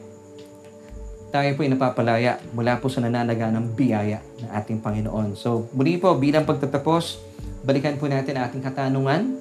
tayo 1.30 1.50
po 1.56 1.62
ay 1.62 1.72
napapalaya 1.72 2.42
mula 2.52 2.82
po 2.82 2.90
sa 2.90 3.06
nananaganang 3.06 3.78
biyaya 3.78 4.20
ng 4.42 4.50
ating 4.50 4.82
Panginoon. 4.82 5.38
So, 5.38 5.70
muli 5.78 5.96
po, 6.02 6.18
bilang 6.18 6.44
pagtatapos, 6.44 7.29
balikan 7.70 8.02
po 8.02 8.10
natin 8.10 8.34
ating 8.34 8.66
katanungan. 8.66 9.38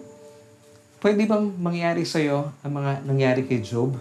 Pwede 1.01 1.25
bang 1.25 1.49
mangyari 1.57 2.05
sa 2.05 2.21
iyo 2.21 2.53
ang 2.61 2.77
mga 2.77 3.09
nangyari 3.09 3.41
kay 3.49 3.65
Job? 3.65 3.97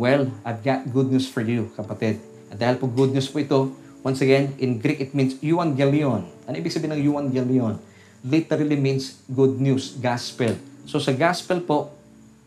Well, 0.00 0.32
I've 0.48 0.64
got 0.64 0.88
good 0.88 1.12
news 1.12 1.28
for 1.28 1.44
you, 1.44 1.68
kapatid. 1.76 2.16
At 2.48 2.56
dahil 2.56 2.80
po 2.80 2.88
good 2.88 3.12
news 3.12 3.28
po 3.28 3.36
ito, 3.36 3.76
once 4.00 4.24
again, 4.24 4.56
in 4.56 4.80
Greek 4.80 5.04
it 5.04 5.12
means 5.12 5.36
euangelion. 5.44 6.24
Ano 6.48 6.54
ibig 6.56 6.72
sabihin 6.72 6.96
ng 6.96 7.04
euangelion? 7.04 7.76
Literally 8.24 8.80
means 8.80 9.20
good 9.28 9.60
news, 9.60 9.92
gospel. 10.00 10.56
So 10.88 10.96
sa 10.96 11.12
gospel 11.12 11.60
po, 11.60 11.92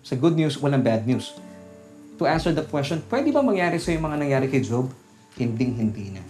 sa 0.01 0.17
good 0.17 0.33
news, 0.33 0.57
walang 0.57 0.81
bad 0.81 1.05
news. 1.05 1.37
To 2.17 2.25
answer 2.25 2.57
the 2.57 2.65
question, 2.65 3.05
pwede 3.05 3.29
ba 3.29 3.45
mangyari 3.45 3.77
sa 3.77 3.93
iyo 3.93 4.01
mga 4.01 4.17
nangyari 4.17 4.49
kay 4.49 4.65
Job? 4.65 4.89
Hinding-hindi 5.37 6.17
na. 6.17 6.25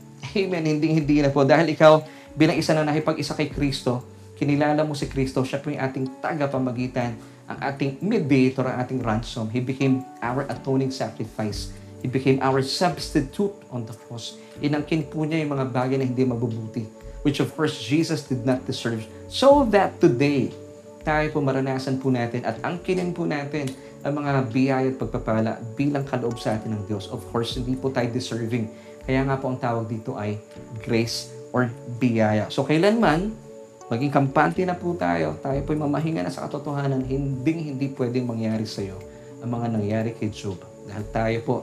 Amen, 0.40 0.64
hinding-hindi 0.64 1.20
na 1.20 1.28
po. 1.28 1.44
Dahil 1.44 1.68
ikaw, 1.68 2.00
bilang 2.32 2.56
isa 2.56 2.72
na 2.72 2.88
nakipag-isa 2.88 3.36
kay 3.36 3.52
Kristo, 3.52 4.16
kinilala 4.38 4.86
mo 4.86 4.94
si 4.94 5.10
Kristo, 5.10 5.42
siya 5.42 5.58
po 5.58 5.68
yung 5.68 5.82
ating 5.82 6.22
tagapamagitan, 6.22 7.18
ang 7.50 7.58
ating 7.58 7.98
mediator, 7.98 8.64
ang 8.70 8.78
ating 8.86 9.02
ransom. 9.02 9.50
He 9.50 9.58
became 9.58 10.06
our 10.22 10.46
atoning 10.46 10.94
sacrifice. 10.94 11.74
He 11.98 12.06
became 12.06 12.38
our 12.38 12.62
substitute 12.62 13.50
on 13.74 13.82
the 13.82 13.94
cross. 14.06 14.38
Inangkin 14.62 15.10
po 15.10 15.26
niya 15.26 15.42
yung 15.42 15.58
mga 15.58 15.66
bagay 15.74 15.98
na 15.98 16.06
hindi 16.06 16.22
mabubuti, 16.22 16.86
which 17.26 17.42
of 17.42 17.50
course 17.58 17.82
Jesus 17.82 18.22
did 18.30 18.46
not 18.46 18.62
deserve. 18.62 19.02
So 19.26 19.66
that 19.74 19.98
today, 19.98 20.54
tayo 21.02 21.26
po 21.34 21.42
maranasan 21.42 21.98
po 21.98 22.14
natin 22.14 22.46
at 22.46 22.62
angkinin 22.62 23.10
po 23.10 23.26
natin 23.26 23.66
ang 24.06 24.14
mga 24.14 24.46
biyaya 24.54 24.88
at 24.94 25.00
pagpapala 25.00 25.58
bilang 25.74 26.06
kaloob 26.06 26.38
sa 26.38 26.54
atin 26.54 26.78
ng 26.78 26.82
Diyos. 26.86 27.10
Of 27.10 27.26
course, 27.34 27.58
hindi 27.58 27.74
po 27.74 27.90
tayo 27.90 28.06
deserving. 28.14 28.70
Kaya 29.02 29.26
nga 29.26 29.40
po 29.40 29.50
ang 29.50 29.58
tawag 29.58 29.90
dito 29.90 30.14
ay 30.14 30.38
grace 30.84 31.32
or 31.50 31.72
biyaya. 31.98 32.46
So 32.52 32.62
kailanman, 32.62 33.47
maging 33.88 34.12
kampante 34.12 34.62
na 34.68 34.76
po 34.76 34.92
tayo, 34.92 35.36
tayo 35.40 35.58
po'y 35.64 35.80
mamahinga 35.80 36.20
na 36.24 36.32
sa 36.32 36.44
katotohanan, 36.44 37.00
hindi 37.08 37.72
hindi 37.72 37.88
pwedeng 37.96 38.28
mangyari 38.28 38.68
sa 38.68 38.84
iyo 38.84 39.00
ang 39.40 39.50
mga 39.50 39.66
nangyari 39.72 40.10
kay 40.12 40.28
Job. 40.28 40.60
Dahil 40.84 41.04
tayo 41.08 41.38
po 41.44 41.56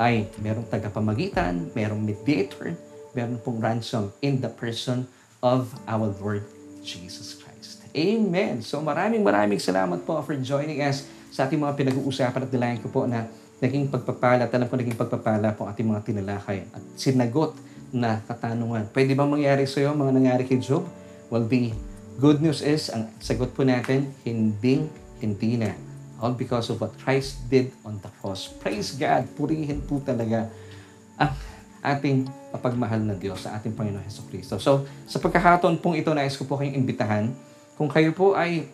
ay 0.00 0.26
merong 0.42 0.66
tagapamagitan, 0.66 1.70
merong 1.76 2.02
mediator, 2.02 2.74
meron 3.14 3.38
pong 3.42 3.62
ransom 3.62 4.10
in 4.24 4.42
the 4.42 4.50
person 4.50 5.06
of 5.44 5.70
our 5.86 6.10
Lord 6.18 6.42
Jesus 6.82 7.38
Christ. 7.38 7.86
Amen. 7.94 8.64
So 8.66 8.82
maraming 8.82 9.22
maraming 9.22 9.62
salamat 9.62 10.02
po 10.02 10.18
for 10.26 10.34
joining 10.40 10.82
us 10.82 11.06
sa 11.30 11.46
ating 11.46 11.60
mga 11.62 11.78
pinag-uusapan 11.78 12.46
at 12.46 12.50
nilayan 12.50 12.80
ko 12.82 12.88
po 12.90 13.06
na 13.06 13.30
naging 13.60 13.92
pagpapala 13.92 14.48
at 14.48 14.52
alam 14.56 14.66
ko 14.66 14.74
naging 14.74 14.98
pagpapala 14.98 15.52
po 15.54 15.68
ating 15.68 15.86
mga 15.86 16.02
tinalakay 16.02 16.66
at 16.72 16.82
sinagot 16.96 17.54
na 17.92 18.18
katanungan. 18.24 18.88
Pwede 18.90 19.12
bang 19.12 19.30
mangyari 19.30 19.68
sa 19.68 19.84
iyo 19.84 19.92
mga 19.92 20.12
nangyari 20.16 20.42
kay 20.48 20.58
Job? 20.58 20.86
Well, 21.30 21.46
the 21.46 21.70
good 22.18 22.42
news 22.42 22.58
is, 22.58 22.90
ang 22.90 23.06
sagot 23.22 23.54
po 23.54 23.62
natin, 23.62 24.10
hindi, 24.26 24.82
hindi 25.22 25.62
na. 25.62 25.70
All 26.18 26.34
because 26.34 26.74
of 26.74 26.82
what 26.82 26.90
Christ 26.98 27.46
did 27.46 27.70
on 27.86 28.02
the 28.02 28.10
cross. 28.18 28.50
Praise 28.50 28.98
God! 28.98 29.30
Purihin 29.38 29.78
po 29.86 30.02
talaga 30.02 30.50
ang 31.14 31.30
ating 31.86 32.26
mapagmahal 32.50 33.00
na 33.06 33.14
Diyos 33.14 33.46
sa 33.46 33.54
ating 33.56 33.78
Panginoon 33.78 34.02
Heso 34.02 34.26
Kristo. 34.26 34.58
So, 34.58 34.84
sa 35.06 35.22
pagkakataon 35.22 35.78
pong 35.78 36.02
ito, 36.02 36.10
nais 36.10 36.34
ko 36.34 36.44
po 36.50 36.58
kayong 36.58 36.76
imbitahan. 36.76 37.30
Kung 37.78 37.86
kayo 37.86 38.10
po 38.10 38.34
ay 38.34 38.66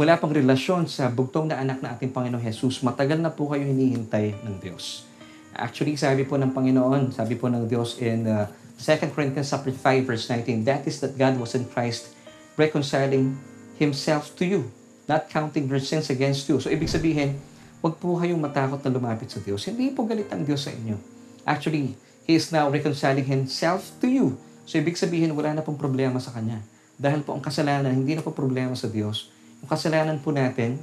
wala 0.00 0.16
pang 0.16 0.32
relasyon 0.32 0.88
sa 0.88 1.12
bugtong 1.12 1.52
na 1.52 1.60
anak 1.60 1.84
na 1.84 1.92
ating 1.92 2.16
Panginoon 2.16 2.40
Jesus, 2.40 2.80
matagal 2.80 3.20
na 3.20 3.28
po 3.28 3.52
kayo 3.52 3.62
hinihintay 3.62 4.40
ng 4.40 4.56
Diyos. 4.56 5.04
Actually, 5.52 6.00
sabi 6.00 6.24
po 6.24 6.40
ng 6.40 6.56
Panginoon, 6.56 7.12
sabi 7.12 7.36
po 7.36 7.52
ng 7.52 7.68
Diyos 7.68 8.00
in 8.00 8.24
uh, 8.24 8.48
2 8.78 9.12
Corinthians 9.12 9.50
chapter 9.50 9.74
5 9.74 10.08
verse 10.08 10.24
19, 10.30 10.64
that 10.64 10.86
is 10.88 11.00
that 11.00 11.18
God 11.18 11.36
was 11.36 11.52
in 11.52 11.68
Christ 11.68 12.12
reconciling 12.56 13.36
Himself 13.80 14.36
to 14.38 14.44
you, 14.44 14.70
not 15.08 15.28
counting 15.32 15.66
your 15.66 15.80
sins 15.80 16.12
against 16.12 16.46
you. 16.46 16.60
So, 16.60 16.70
ibig 16.70 16.92
sabihin, 16.92 17.40
huwag 17.82 17.98
po 17.98 18.20
kayong 18.20 18.38
matakot 18.38 18.78
na 18.84 18.90
lumapit 18.92 19.32
sa 19.32 19.40
Diyos. 19.42 19.64
Hindi 19.66 19.90
po 19.90 20.06
galit 20.06 20.30
ang 20.30 20.46
Diyos 20.46 20.62
sa 20.62 20.70
inyo. 20.70 20.96
Actually, 21.42 21.98
He 22.22 22.38
is 22.38 22.54
now 22.54 22.70
reconciling 22.70 23.26
Himself 23.26 23.90
to 23.98 24.06
you. 24.06 24.38
So, 24.68 24.78
ibig 24.78 24.94
sabihin, 24.94 25.34
wala 25.34 25.58
na 25.58 25.62
pong 25.66 25.80
problema 25.80 26.22
sa 26.22 26.30
Kanya. 26.30 26.62
Dahil 26.94 27.26
po 27.26 27.34
ang 27.34 27.42
kasalanan, 27.42 27.90
hindi 27.90 28.14
na 28.14 28.22
po 28.22 28.30
problema 28.30 28.78
sa 28.78 28.86
Diyos. 28.86 29.34
Yung 29.58 29.66
kasalanan 29.66 30.22
po 30.22 30.30
natin, 30.30 30.78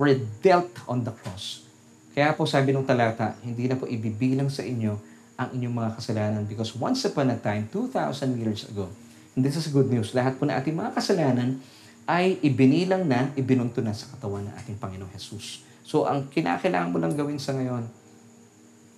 were 0.00 0.16
dealt 0.40 0.72
on 0.88 1.04
the 1.04 1.12
cross. 1.12 1.68
Kaya 2.16 2.32
po 2.32 2.48
sabi 2.48 2.72
ng 2.72 2.84
talata, 2.88 3.36
hindi 3.44 3.68
na 3.68 3.76
po 3.76 3.84
ibibilang 3.84 4.48
sa 4.48 4.64
inyo 4.64 5.11
ang 5.46 5.50
inyong 5.54 5.74
mga 5.74 5.90
kasalanan 5.98 6.42
because 6.46 6.74
once 6.76 7.02
upon 7.06 7.30
a 7.32 7.38
time, 7.38 7.66
2,000 7.70 8.38
years 8.38 8.68
ago, 8.68 8.90
and 9.34 9.42
this 9.42 9.56
is 9.56 9.70
good 9.70 9.88
news, 9.88 10.12
lahat 10.12 10.36
po 10.36 10.46
na 10.46 10.60
ating 10.60 10.76
mga 10.76 10.94
kasalanan 10.94 11.58
ay 12.06 12.38
ibinilang 12.42 13.06
na, 13.06 13.30
ibinunto 13.38 13.78
na 13.78 13.94
sa 13.94 14.10
katawan 14.10 14.46
ng 14.46 14.54
ating 14.58 14.76
Panginoong 14.78 15.12
Jesus. 15.14 15.62
So, 15.86 16.06
ang 16.06 16.30
kinakailangan 16.30 16.90
mo 16.90 16.98
lang 16.98 17.14
gawin 17.14 17.38
sa 17.38 17.54
ngayon, 17.54 17.86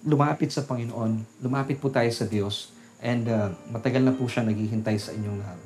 lumapit 0.04 0.52
sa 0.52 0.64
Panginoon, 0.64 1.40
lumapit 1.40 1.80
po 1.80 1.88
tayo 1.88 2.08
sa 2.12 2.28
Diyos, 2.28 2.72
and 3.04 3.28
uh, 3.28 3.52
matagal 3.68 4.00
na 4.00 4.12
po 4.16 4.24
siya 4.24 4.44
naghihintay 4.44 4.96
sa 4.96 5.12
inyong 5.12 5.40
uh, 5.40 5.56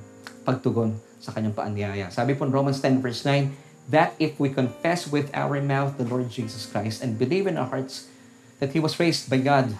pagtugon 0.42 0.98
sa 1.18 1.34
kanyang 1.34 1.54
paanyaya. 1.54 2.06
Sabi 2.10 2.34
po 2.34 2.46
in 2.46 2.54
Romans 2.54 2.78
10 2.82 3.02
verse 3.02 3.22
9, 3.26 3.90
that 3.90 4.14
if 4.20 4.36
we 4.36 4.52
confess 4.52 5.08
with 5.08 5.32
our 5.32 5.58
mouth 5.64 5.96
the 5.96 6.06
Lord 6.06 6.28
Jesus 6.28 6.68
Christ 6.68 7.00
and 7.02 7.16
believe 7.16 7.48
in 7.48 7.56
our 7.56 7.66
hearts 7.66 8.10
that 8.58 8.74
He 8.74 8.80
was 8.80 8.98
raised 8.98 9.30
by 9.30 9.38
God, 9.42 9.74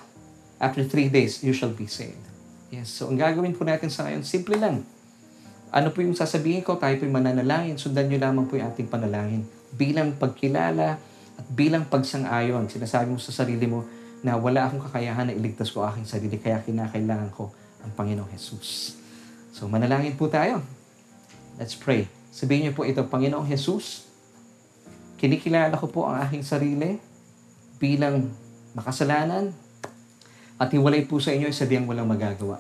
after 0.59 0.83
three 0.83 1.07
days, 1.11 1.43
you 1.43 1.55
shall 1.55 1.73
be 1.73 1.87
saved. 1.87 2.19
Yes, 2.69 2.93
so 2.93 3.09
ang 3.09 3.17
gagawin 3.17 3.57
po 3.57 3.65
natin 3.65 3.89
sa 3.89 4.05
ngayon, 4.05 4.23
simple 4.27 4.59
lang. 4.59 4.85
Ano 5.73 5.89
po 5.93 6.05
yung 6.05 6.17
sasabihin 6.17 6.61
ko? 6.61 6.77
Tayo 6.77 6.97
po 7.01 7.09
yung 7.09 7.17
mananalangin. 7.17 7.77
Sundan 7.81 8.09
nyo 8.09 8.19
lamang 8.21 8.45
po 8.49 8.57
yung 8.57 8.69
ating 8.73 8.89
panalangin. 8.89 9.45
Bilang 9.73 10.17
pagkilala 10.17 10.97
at 11.39 11.47
bilang 11.53 11.85
pagsang-ayon. 11.89 12.69
Sinasabi 12.73 13.13
mo 13.13 13.21
sa 13.21 13.33
sarili 13.33 13.69
mo 13.69 13.85
na 14.25 14.35
wala 14.35 14.67
akong 14.67 14.83
kakayahan 14.89 15.31
na 15.31 15.35
iligtas 15.37 15.71
ko 15.71 15.87
aking 15.87 16.09
sarili 16.09 16.37
kaya 16.41 16.59
kinakailangan 16.65 17.31
ko 17.37 17.53
ang 17.85 17.93
Panginoong 17.95 18.33
Jesus. 18.35 18.97
So 19.55 19.71
manalangin 19.71 20.17
po 20.17 20.27
tayo. 20.27 20.65
Let's 21.61 21.77
pray. 21.79 22.11
Sabihin 22.33 22.71
niyo 22.71 22.73
po 22.75 22.83
ito, 22.89 23.05
Panginoong 23.07 23.47
Jesus, 23.47 24.09
kinikilala 25.21 25.77
ko 25.77 25.87
po 25.91 26.09
ang 26.09 26.23
aking 26.25 26.43
sarili 26.43 26.99
bilang 27.79 28.31
makasalanan 28.75 29.55
at 30.59 30.69
hiwalay 30.75 31.07
po 31.07 31.23
sa 31.23 31.31
inyo 31.31 31.47
ay 31.47 31.55
sabihan 31.55 31.87
walang 31.87 32.11
magagawa. 32.11 32.59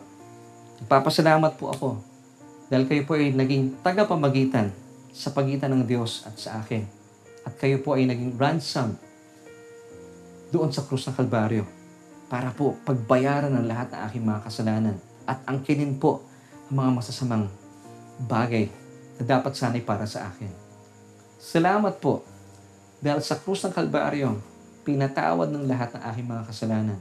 Nagpapasalamat 0.79 1.59
po 1.59 1.75
ako 1.75 1.89
Dahil 2.69 2.85
kayo 2.85 3.03
po 3.09 3.17
ay 3.17 3.33
naging 3.33 3.81
tagapamagitan 3.81 4.69
sa 5.09 5.33
pagitan 5.33 5.73
ng 5.73 5.89
Diyos 5.89 6.29
at 6.29 6.37
sa 6.37 6.61
akin. 6.61 6.85
At 7.49 7.57
kayo 7.57 7.81
po 7.81 7.97
ay 7.97 8.05
naging 8.05 8.37
ransom 8.37 8.93
doon 10.53 10.69
sa 10.69 10.85
krus 10.85 11.09
ng 11.09 11.17
Kalbaryo 11.17 11.65
para 12.29 12.53
po 12.53 12.77
pagbayaran 12.85 13.49
ng 13.57 13.65
lahat 13.65 13.89
ng 13.89 14.01
aking 14.05 14.25
mga 14.25 14.41
kasalanan 14.45 14.97
at 15.25 15.41
angkinin 15.49 15.97
po 15.97 16.21
ang 16.69 16.77
mga 16.85 16.91
masasamang 17.01 17.49
bagay 18.29 18.69
na 19.17 19.23
dapat 19.25 19.57
sanay 19.57 19.81
para 19.81 20.05
sa 20.05 20.29
akin. 20.29 20.53
Salamat 21.41 21.97
po 22.05 22.21
dahil 23.01 23.25
sa 23.25 23.41
krus 23.41 23.65
ng 23.65 23.73
Kalbaryo, 23.73 24.37
pinatawad 24.85 25.49
ng 25.49 25.65
lahat 25.65 25.97
ng 25.97 26.03
aking 26.05 26.27
mga 26.29 26.43
kasalanan. 26.53 27.01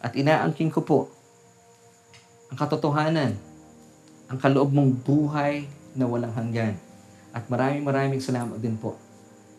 At 0.00 0.12
inaangkin 0.12 0.68
ko 0.68 0.84
po 0.84 0.98
ang 2.52 2.56
katotohanan, 2.58 3.34
ang 4.26 4.38
kaloob 4.38 4.70
mong 4.74 5.02
buhay 5.02 5.66
na 5.96 6.04
walang 6.06 6.34
hanggan. 6.34 6.74
At 7.34 7.48
maraming 7.52 7.84
maraming 7.84 8.22
salamat 8.22 8.56
din 8.60 8.76
po 8.78 8.96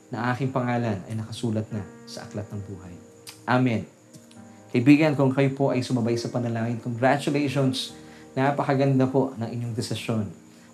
na 0.07 0.31
aking 0.31 0.55
pangalan 0.55 1.03
ay 1.07 1.13
nakasulat 1.19 1.67
na 1.69 1.83
sa 2.07 2.23
aklat 2.23 2.47
ng 2.47 2.61
buhay. 2.63 2.93
Amen. 3.47 3.83
Kaibigan, 4.71 5.15
kung 5.15 5.31
kayo 5.31 5.51
po 5.55 5.71
ay 5.71 5.83
sumabay 5.83 6.19
sa 6.19 6.27
panalangin, 6.27 6.79
congratulations! 6.83 7.95
Napakaganda 8.35 9.07
po 9.07 9.33
ng 9.39 9.49
inyong 9.49 9.73
desisyon. 9.73 10.27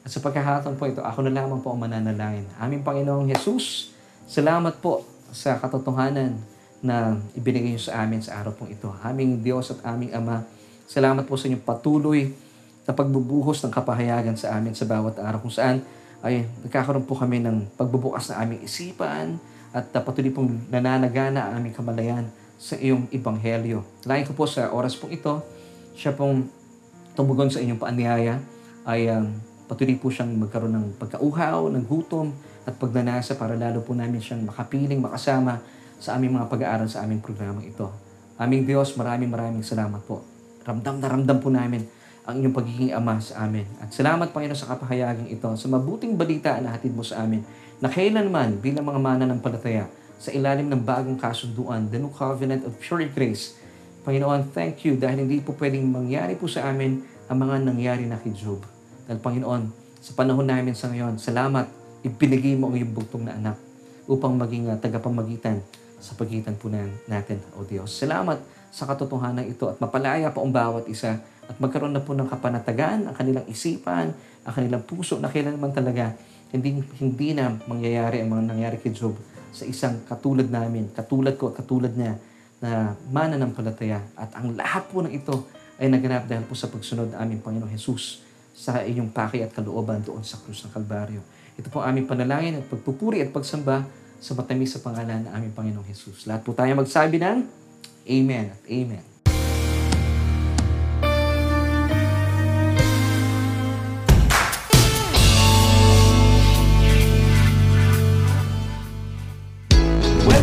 At 0.04 0.12
sa 0.12 0.20
pagkakataon 0.20 0.76
po 0.76 0.84
ito, 0.90 1.00
ako 1.00 1.24
na 1.24 1.32
lamang 1.32 1.64
po 1.64 1.72
ang 1.72 1.80
mananalangin. 1.80 2.44
Aming 2.60 2.84
Panginoong 2.84 3.32
Jesus, 3.32 3.96
salamat 4.28 4.84
po 4.84 5.08
sa 5.32 5.56
katotohanan 5.62 6.53
na 6.84 7.16
ibinigay 7.32 7.74
niyo 7.74 7.82
sa 7.88 8.04
amin 8.04 8.20
sa 8.20 8.44
araw 8.44 8.52
pong 8.52 8.76
ito. 8.76 8.92
Aming 9.00 9.40
Diyos 9.40 9.72
at 9.72 9.80
aming 9.88 10.12
Ama, 10.12 10.44
salamat 10.84 11.24
po 11.24 11.40
sa 11.40 11.48
inyong 11.48 11.64
patuloy 11.64 12.36
na 12.84 12.92
pagbubuhos 12.92 13.64
ng 13.64 13.72
kapahayagan 13.72 14.36
sa 14.36 14.60
amin 14.60 14.76
sa 14.76 14.84
bawat 14.84 15.16
araw 15.16 15.40
kung 15.40 15.56
saan 15.56 15.80
ay 16.20 16.44
nagkakaroon 16.68 17.08
po 17.08 17.16
kami 17.16 17.40
ng 17.40 17.72
pagbubukas 17.80 18.28
na 18.32 18.44
aming 18.44 18.68
isipan 18.68 19.40
at 19.72 19.88
patuloy 19.96 20.36
pong 20.36 20.68
nananagana 20.68 21.50
ang 21.50 21.64
aming 21.64 21.72
kamalayan 21.72 22.28
sa 22.60 22.76
iyong 22.76 23.08
ibanghelyo. 23.16 23.84
Lain 24.04 24.28
ko 24.28 24.36
po 24.36 24.44
sa 24.44 24.68
oras 24.76 25.00
pong 25.00 25.16
ito, 25.16 25.40
siya 25.96 26.12
pong 26.12 26.52
tumugon 27.16 27.48
sa 27.48 27.64
inyong 27.64 27.80
paanyaya 27.80 28.44
ay 28.84 29.08
um, 29.08 29.32
patuloy 29.72 29.96
po 29.96 30.12
siyang 30.12 30.36
magkaroon 30.36 30.76
ng 30.76 30.88
pagkauhaw, 31.00 31.72
ng 31.72 31.84
gutom 31.88 32.36
at 32.68 32.76
pagnanasa 32.76 33.40
para 33.40 33.56
lalo 33.56 33.80
po 33.80 33.96
namin 33.96 34.20
siyang 34.20 34.44
makapiling, 34.44 35.00
makasama 35.00 35.64
sa 36.04 36.20
aming 36.20 36.36
mga 36.36 36.52
pag-aaral 36.52 36.92
sa 36.92 37.08
aming 37.08 37.24
programa 37.24 37.64
ito. 37.64 37.88
Aming 38.36 38.68
Diyos, 38.68 39.00
maraming 39.00 39.32
maraming 39.32 39.64
salamat 39.64 40.04
po. 40.04 40.20
Ramdam 40.68 41.00
na 41.00 41.08
ramdam 41.08 41.40
po 41.40 41.48
namin 41.48 41.88
ang 42.28 42.44
inyong 42.44 42.52
pagiging 42.52 42.92
ama 42.92 43.24
sa 43.24 43.48
amin. 43.48 43.64
At 43.80 43.96
salamat 43.96 44.36
Panginoon 44.36 44.60
sa 44.60 44.76
kapahayagang 44.76 45.32
ito, 45.32 45.48
sa 45.56 45.68
mabuting 45.72 46.20
balita 46.20 46.60
na 46.60 46.76
hatid 46.76 46.92
mo 46.92 47.08
sa 47.08 47.24
amin, 47.24 47.40
na 47.80 47.88
kailanman 47.88 48.60
bilang 48.60 48.84
mga 48.84 49.00
mana 49.00 49.24
ng 49.32 49.40
palataya, 49.40 49.88
sa 50.20 50.36
ilalim 50.36 50.68
ng 50.68 50.84
bagong 50.84 51.16
kasunduan, 51.16 51.88
the 51.88 52.00
new 52.00 52.12
covenant 52.12 52.68
of 52.68 52.76
pure 52.84 53.08
grace. 53.08 53.56
Panginoon, 54.04 54.52
thank 54.52 54.84
you 54.84 55.00
dahil 55.00 55.24
hindi 55.24 55.40
po 55.40 55.56
pwedeng 55.56 55.88
mangyari 55.88 56.36
po 56.36 56.52
sa 56.52 56.68
amin 56.68 57.00
ang 57.32 57.40
mga 57.40 57.64
nangyari 57.64 58.04
na 58.04 58.20
kay 58.20 58.36
Job. 58.36 58.60
Dahil 59.08 59.24
Panginoon, 59.24 59.64
sa 60.04 60.12
panahon 60.20 60.48
namin 60.48 60.76
sa 60.76 60.92
ngayon, 60.92 61.16
salamat, 61.16 61.72
ibinigay 62.04 62.60
mo 62.60 62.68
ang 62.72 62.76
iyong 62.76 62.92
bugtong 62.92 63.24
na 63.24 63.40
anak 63.40 63.56
upang 64.04 64.36
maging 64.36 64.68
uh, 64.68 64.76
tagapamagitan 64.76 65.64
sa 66.04 66.20
pagitan 66.20 66.60
po 66.60 66.68
natin, 67.08 67.40
O 67.56 67.64
Diyos. 67.64 67.96
Salamat 67.96 68.44
sa 68.76 68.84
katotohanan 68.84 69.48
ito 69.48 69.72
at 69.72 69.80
mapalaya 69.80 70.28
po 70.36 70.44
ang 70.44 70.52
bawat 70.52 70.84
isa 70.92 71.24
at 71.48 71.56
magkaroon 71.64 71.96
na 71.96 72.04
po 72.04 72.12
ng 72.12 72.28
kapanatagan 72.28 73.08
ang 73.08 73.16
kanilang 73.16 73.48
isipan, 73.48 74.12
ang 74.44 74.54
kanilang 74.54 74.84
puso 74.84 75.16
na 75.24 75.32
kailanman 75.32 75.72
talaga 75.72 76.12
hindi, 76.52 76.84
hindi 77.00 77.32
na 77.32 77.56
mangyayari 77.66 78.20
ang 78.20 78.36
mga 78.36 78.44
nangyari 78.52 78.76
kay 78.84 78.92
Job 78.92 79.16
sa 79.56 79.64
isang 79.64 80.04
katulad 80.04 80.52
namin, 80.52 80.92
katulad 80.92 81.40
ko 81.40 81.56
at 81.56 81.64
katulad 81.64 81.96
niya 81.96 82.20
na 82.60 82.94
mananampalataya. 83.10 84.02
At 84.20 84.36
ang 84.36 84.58
lahat 84.60 84.92
po 84.92 85.02
ng 85.02 85.14
ito 85.14 85.48
ay 85.80 85.88
naganap 85.90 86.28
dahil 86.30 86.44
po 86.46 86.54
sa 86.54 86.68
pagsunod 86.70 87.14
ng 87.14 87.18
aming 87.18 87.40
Panginoon 87.42 87.72
Jesus 87.72 88.22
sa 88.54 88.82
iyong 88.86 89.10
paki 89.10 89.42
at 89.42 89.50
kalooban 89.50 90.02
doon 90.06 90.22
sa 90.22 90.38
krus 90.42 90.62
ng 90.66 90.72
Kalbaryo. 90.74 91.22
Ito 91.58 91.70
po 91.70 91.82
aming 91.82 92.06
panalangin 92.06 92.62
at 92.62 92.66
pagpupuri 92.70 93.22
at 93.22 93.34
pagsamba 93.34 93.86
sa 94.24 94.32
matamis 94.40 94.72
sa 94.72 94.80
pangalan 94.80 95.28
ng 95.28 95.32
aming 95.36 95.52
Panginoong 95.52 95.84
Jesus. 95.84 96.24
Lahat 96.24 96.40
po 96.48 96.56
tayo 96.56 96.72
magsabi 96.80 97.20
ng 97.20 97.44
Amen 98.08 98.56
at 98.56 98.64
Amen. 98.72 99.14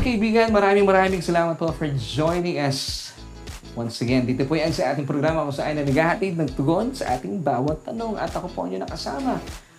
kaibigan, 0.00 0.50
maraming 0.50 0.82
maraming 0.82 1.22
salamat 1.22 1.54
po 1.54 1.70
for 1.70 1.86
joining 1.96 2.58
us 2.58 3.10
once 3.78 4.02
again. 4.02 4.26
Dito 4.26 4.42
po 4.42 4.58
yan 4.58 4.74
sa 4.74 4.90
ating 4.90 5.06
programa 5.06 5.46
kung 5.46 5.54
saan 5.54 5.78
na 5.78 5.86
naghahatid 5.86 6.34
ng 6.34 6.50
tugon 6.58 6.90
sa 6.92 7.14
ating 7.14 7.38
bawat 7.38 7.86
tanong. 7.86 8.18
At 8.18 8.34
ako 8.34 8.50
po 8.50 8.66
ang 8.66 8.74
nakasama. 8.74 9.38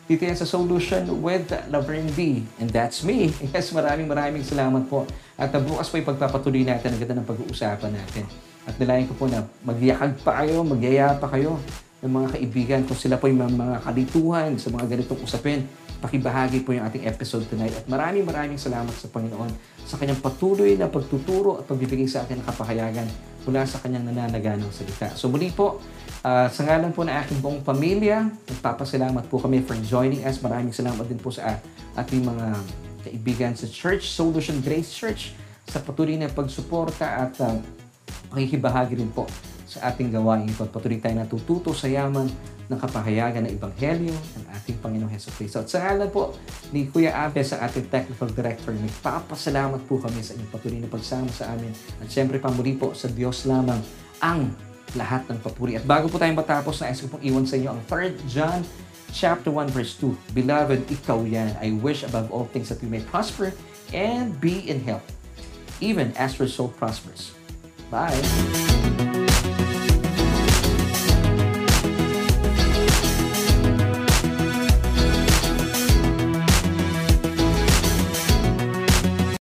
Dito 0.09 0.25
yan 0.25 0.33
sa 0.33 0.49
Solution 0.49 1.05
with 1.21 1.53
Laverne 1.69 2.09
D. 2.17 2.41
And 2.57 2.69
that's 2.73 3.05
me. 3.05 3.29
Yes, 3.53 3.69
maraming 3.69 4.09
maraming 4.09 4.41
salamat 4.41 4.89
po. 4.89 5.05
At 5.37 5.53
bukas 5.61 5.89
po 5.89 6.01
ipagpapatuloy 6.01 6.65
natin 6.65 6.93
ang 6.93 6.99
ganda 6.99 7.15
ng 7.21 7.27
pag-uusapan 7.27 7.91
natin. 7.93 8.25
At 8.65 8.77
nalayan 8.77 9.05
ko 9.09 9.13
po 9.17 9.25
na 9.29 9.45
magyakag 9.65 10.17
pa 10.21 10.41
kayo, 10.41 10.61
magyaya 10.65 11.17
pa 11.17 11.29
kayo 11.29 11.57
ng 12.01 12.11
mga 12.11 12.27
kaibigan 12.33 12.81
kung 12.89 12.97
sila 12.97 13.17
po 13.17 13.29
yung 13.29 13.45
mga 13.45 13.77
kalituhan 13.85 14.57
sa 14.57 14.73
mga 14.73 14.85
ganitong 14.89 15.21
usapin 15.21 15.69
pakibahagi 16.01 16.65
po 16.65 16.73
yung 16.73 16.83
ating 16.89 17.05
episode 17.05 17.45
tonight. 17.45 17.71
At 17.77 17.85
maraming 17.85 18.25
maraming 18.25 18.57
salamat 18.57 18.91
sa 18.97 19.07
Panginoon 19.07 19.53
sa 19.85 20.01
kanyang 20.01 20.19
patuloy 20.19 20.73
na 20.73 20.89
pagtuturo 20.89 21.61
at 21.61 21.69
pagbibigay 21.69 22.09
sa 22.09 22.25
atin 22.25 22.41
ng 22.41 22.45
kapahayagan 22.49 23.05
mula 23.45 23.61
sa 23.69 23.77
kanyang 23.77 24.09
nananaganang 24.09 24.73
salita. 24.73 25.13
So 25.13 25.29
muli 25.29 25.53
po, 25.53 25.77
uh, 26.25 26.49
sa 26.49 26.61
ngalan 26.65 26.93
po 26.93 27.05
ng 27.05 27.13
aking 27.13 27.39
buong 27.41 27.61
pamilya, 27.61 28.33
nagpapasalamat 28.49 29.29
po 29.29 29.37
kami 29.37 29.61
for 29.61 29.77
joining 29.85 30.25
us. 30.25 30.41
Maraming 30.41 30.73
salamat 30.73 31.05
din 31.05 31.21
po 31.21 31.29
sa 31.29 31.61
ating 31.93 32.25
mga 32.25 32.47
kaibigan 33.05 33.53
sa 33.53 33.69
Church, 33.69 34.09
Solution 34.09 34.57
Grace 34.61 34.89
Church, 34.93 35.37
sa 35.69 35.81
patuloy 35.81 36.17
na 36.17 36.29
pagsuporta 36.29 37.29
at 37.29 37.33
uh, 37.41 37.57
pakikibahagi 38.33 38.97
rin 38.97 39.09
po 39.13 39.29
sa 39.69 39.93
ating 39.93 40.09
gawain 40.09 40.49
ito. 40.49 40.65
At 40.65 40.73
patuloy 40.73 40.97
tayo 40.97 41.15
natututo 41.17 41.71
sa 41.77 41.87
yaman 41.89 42.27
ng 42.71 42.79
kapahayagan 42.79 43.43
ng 43.43 43.59
Ebanghelyo 43.59 44.15
ng 44.15 44.45
ating 44.55 44.79
Panginoong 44.79 45.11
Heso 45.11 45.27
Kristo. 45.35 45.59
At 45.59 45.67
sa 45.67 45.83
ngalan 45.83 46.07
po 46.07 46.31
ni 46.71 46.87
Kuya 46.87 47.11
Abe 47.11 47.43
sa 47.43 47.59
ating 47.67 47.91
Technical 47.91 48.31
Director, 48.31 48.71
nagpapasalamat 48.71 49.83
po 49.91 49.99
kami 49.99 50.23
sa 50.23 50.31
inyong 50.39 50.51
patuloy 50.55 50.79
na 50.79 50.87
pagsama 50.87 51.27
sa 51.35 51.51
amin. 51.51 51.75
At 51.99 52.07
syempre 52.07 52.39
pa 52.39 52.47
muli 52.47 52.79
po 52.79 52.95
sa 52.95 53.11
Diyos 53.11 53.43
lamang 53.43 53.83
ang 54.23 54.55
lahat 54.95 55.27
ng 55.27 55.43
papuri. 55.43 55.75
At 55.75 55.83
bago 55.83 56.07
po 56.07 56.15
tayong 56.15 56.39
matapos, 56.39 56.79
nais 56.79 57.03
ko 57.03 57.11
pong 57.11 57.23
iwan 57.27 57.43
sa 57.43 57.59
inyo 57.59 57.75
ang 57.75 57.81
3 57.91 58.15
John 58.31 58.63
chapter 59.11 59.51
1 59.51 59.75
verse 59.75 59.99
2. 59.99 60.31
Beloved, 60.31 60.87
ikaw 60.87 61.19
yan. 61.27 61.51
I 61.59 61.75
wish 61.83 62.07
above 62.07 62.31
all 62.31 62.47
things 62.55 62.71
that 62.71 62.79
you 62.79 62.87
may 62.87 63.03
prosper 63.03 63.51
and 63.91 64.39
be 64.39 64.63
in 64.71 64.79
health, 64.87 65.03
even 65.83 66.15
as 66.15 66.39
your 66.39 66.47
soul 66.47 66.71
prospers. 66.71 67.35
Bye! 67.91 69.10